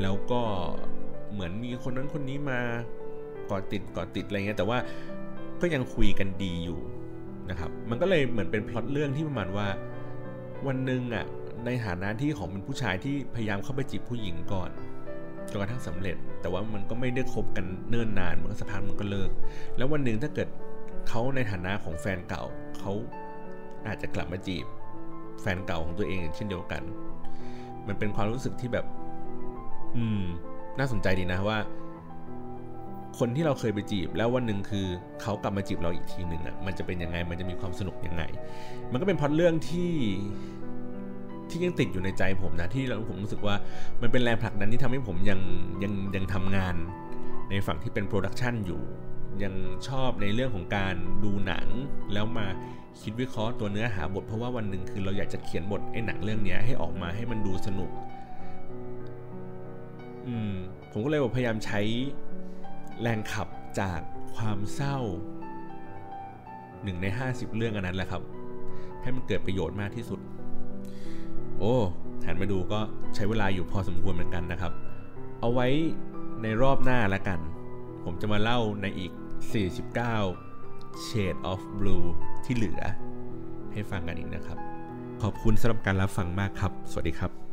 [0.01, 0.41] แล้วก็
[1.33, 2.59] เหมือนมีคนนั้นคนนี้มา
[3.49, 4.77] กอดติดกอดติดอะไรเงี้ยแต่ว่า
[5.61, 6.79] ก็ยังคุยกันดีอยู่
[7.49, 9.67] นะครับมันก็เลยเหมือนเป็นพล็อตเรื่องที่ประมาณว่า
[10.67, 11.25] วันหนึ่งอะ
[11.65, 14.69] ในฐานะที่ของเป็นผู้ชายที่พยายามเข้าไปจีบผู้หญิงก่อน
[15.51, 19.29] จนกระทั่งสำเร็จ แต่ว่ามันก็ไม่ได้คบกันเนิ่นนานมันก็สักพักมันก็เลิก
[19.77, 20.47] แล้ววันหนึ่งถ้าเกิด
[21.09, 22.43] เขาในฐานะของแฟนเก่า
[22.79, 22.91] เขา
[23.87, 24.65] อาจจะกลับมาจีบ
[25.41, 26.83] แฟนเก่าของตัวเองเช่นเดียวกัน
[27.87, 28.85] มันเป็นความรู้สึกที่แบบ
[29.97, 30.23] อืม
[30.79, 31.59] น่าสนใจดีนะว่า
[33.19, 34.85] คนที่เราเคยไปจีบ แล้ววันหนึ่งคือ
[35.21, 38.23] เขากลับมาจีบเราอีกทีหนึ่งอะมันจะเป็นยังไงมันจะมีความสนุกยังไง
[38.91, 39.93] มันก็เป็นพล็อตเรื่องที่
[41.49, 43.55] ที่ยังติดอยู่ในใจผมนะที่ผมรู้สึกว่า
[44.01, 45.39] มันเป็นแรงผลักดันที่ทำให้ผมยัง
[45.83, 46.75] ยังยังทำงาน
[47.49, 48.81] ในฝั่งที่เป็น production อยู่
[49.43, 49.53] ยัง
[49.87, 51.67] ชอบในเรื่องของการดูหนัง
[52.13, 52.47] แล้วมา
[53.01, 57.89] คิดวิเคราะห์ตัวเนื้อหาบทเพราะว่าวันหนึ่งคือเราอยากจะเขียนบทไอ้หนังเรื่องนี้ให้ออกมาให้มันดูสนุก
[60.91, 61.81] ผมก็เลยพยายามใช้
[63.01, 63.47] แรงขับ
[63.79, 63.99] จาก
[64.35, 64.97] ความเศร้า
[66.83, 68.21] หนึ่งในห้าสิบเรื่องอันนั้นแหละครับ
[69.01, 70.19] ให้มันเกิดประโยชน์มากที่สุด
[71.59, 71.75] โอ้
[72.25, 72.79] หันมาดูก็
[73.15, 74.73] ใช้เวลาอยู่พอสมควรเหมือนกันนะครับ
[75.39, 75.67] เอาไว้
[76.41, 77.39] ในรอบหน้าแล้วกัน
[78.03, 79.11] ผมจะมาเล่าในอีก
[80.29, 82.05] 49 Shade of Blue
[82.45, 82.81] ที่เหลือ
[83.73, 84.57] ให้ฟังกันอีกนะครับ
[85.21, 87.48] ขอบคุณสำหรับการรับฟังมากครับ สวัสดีครับ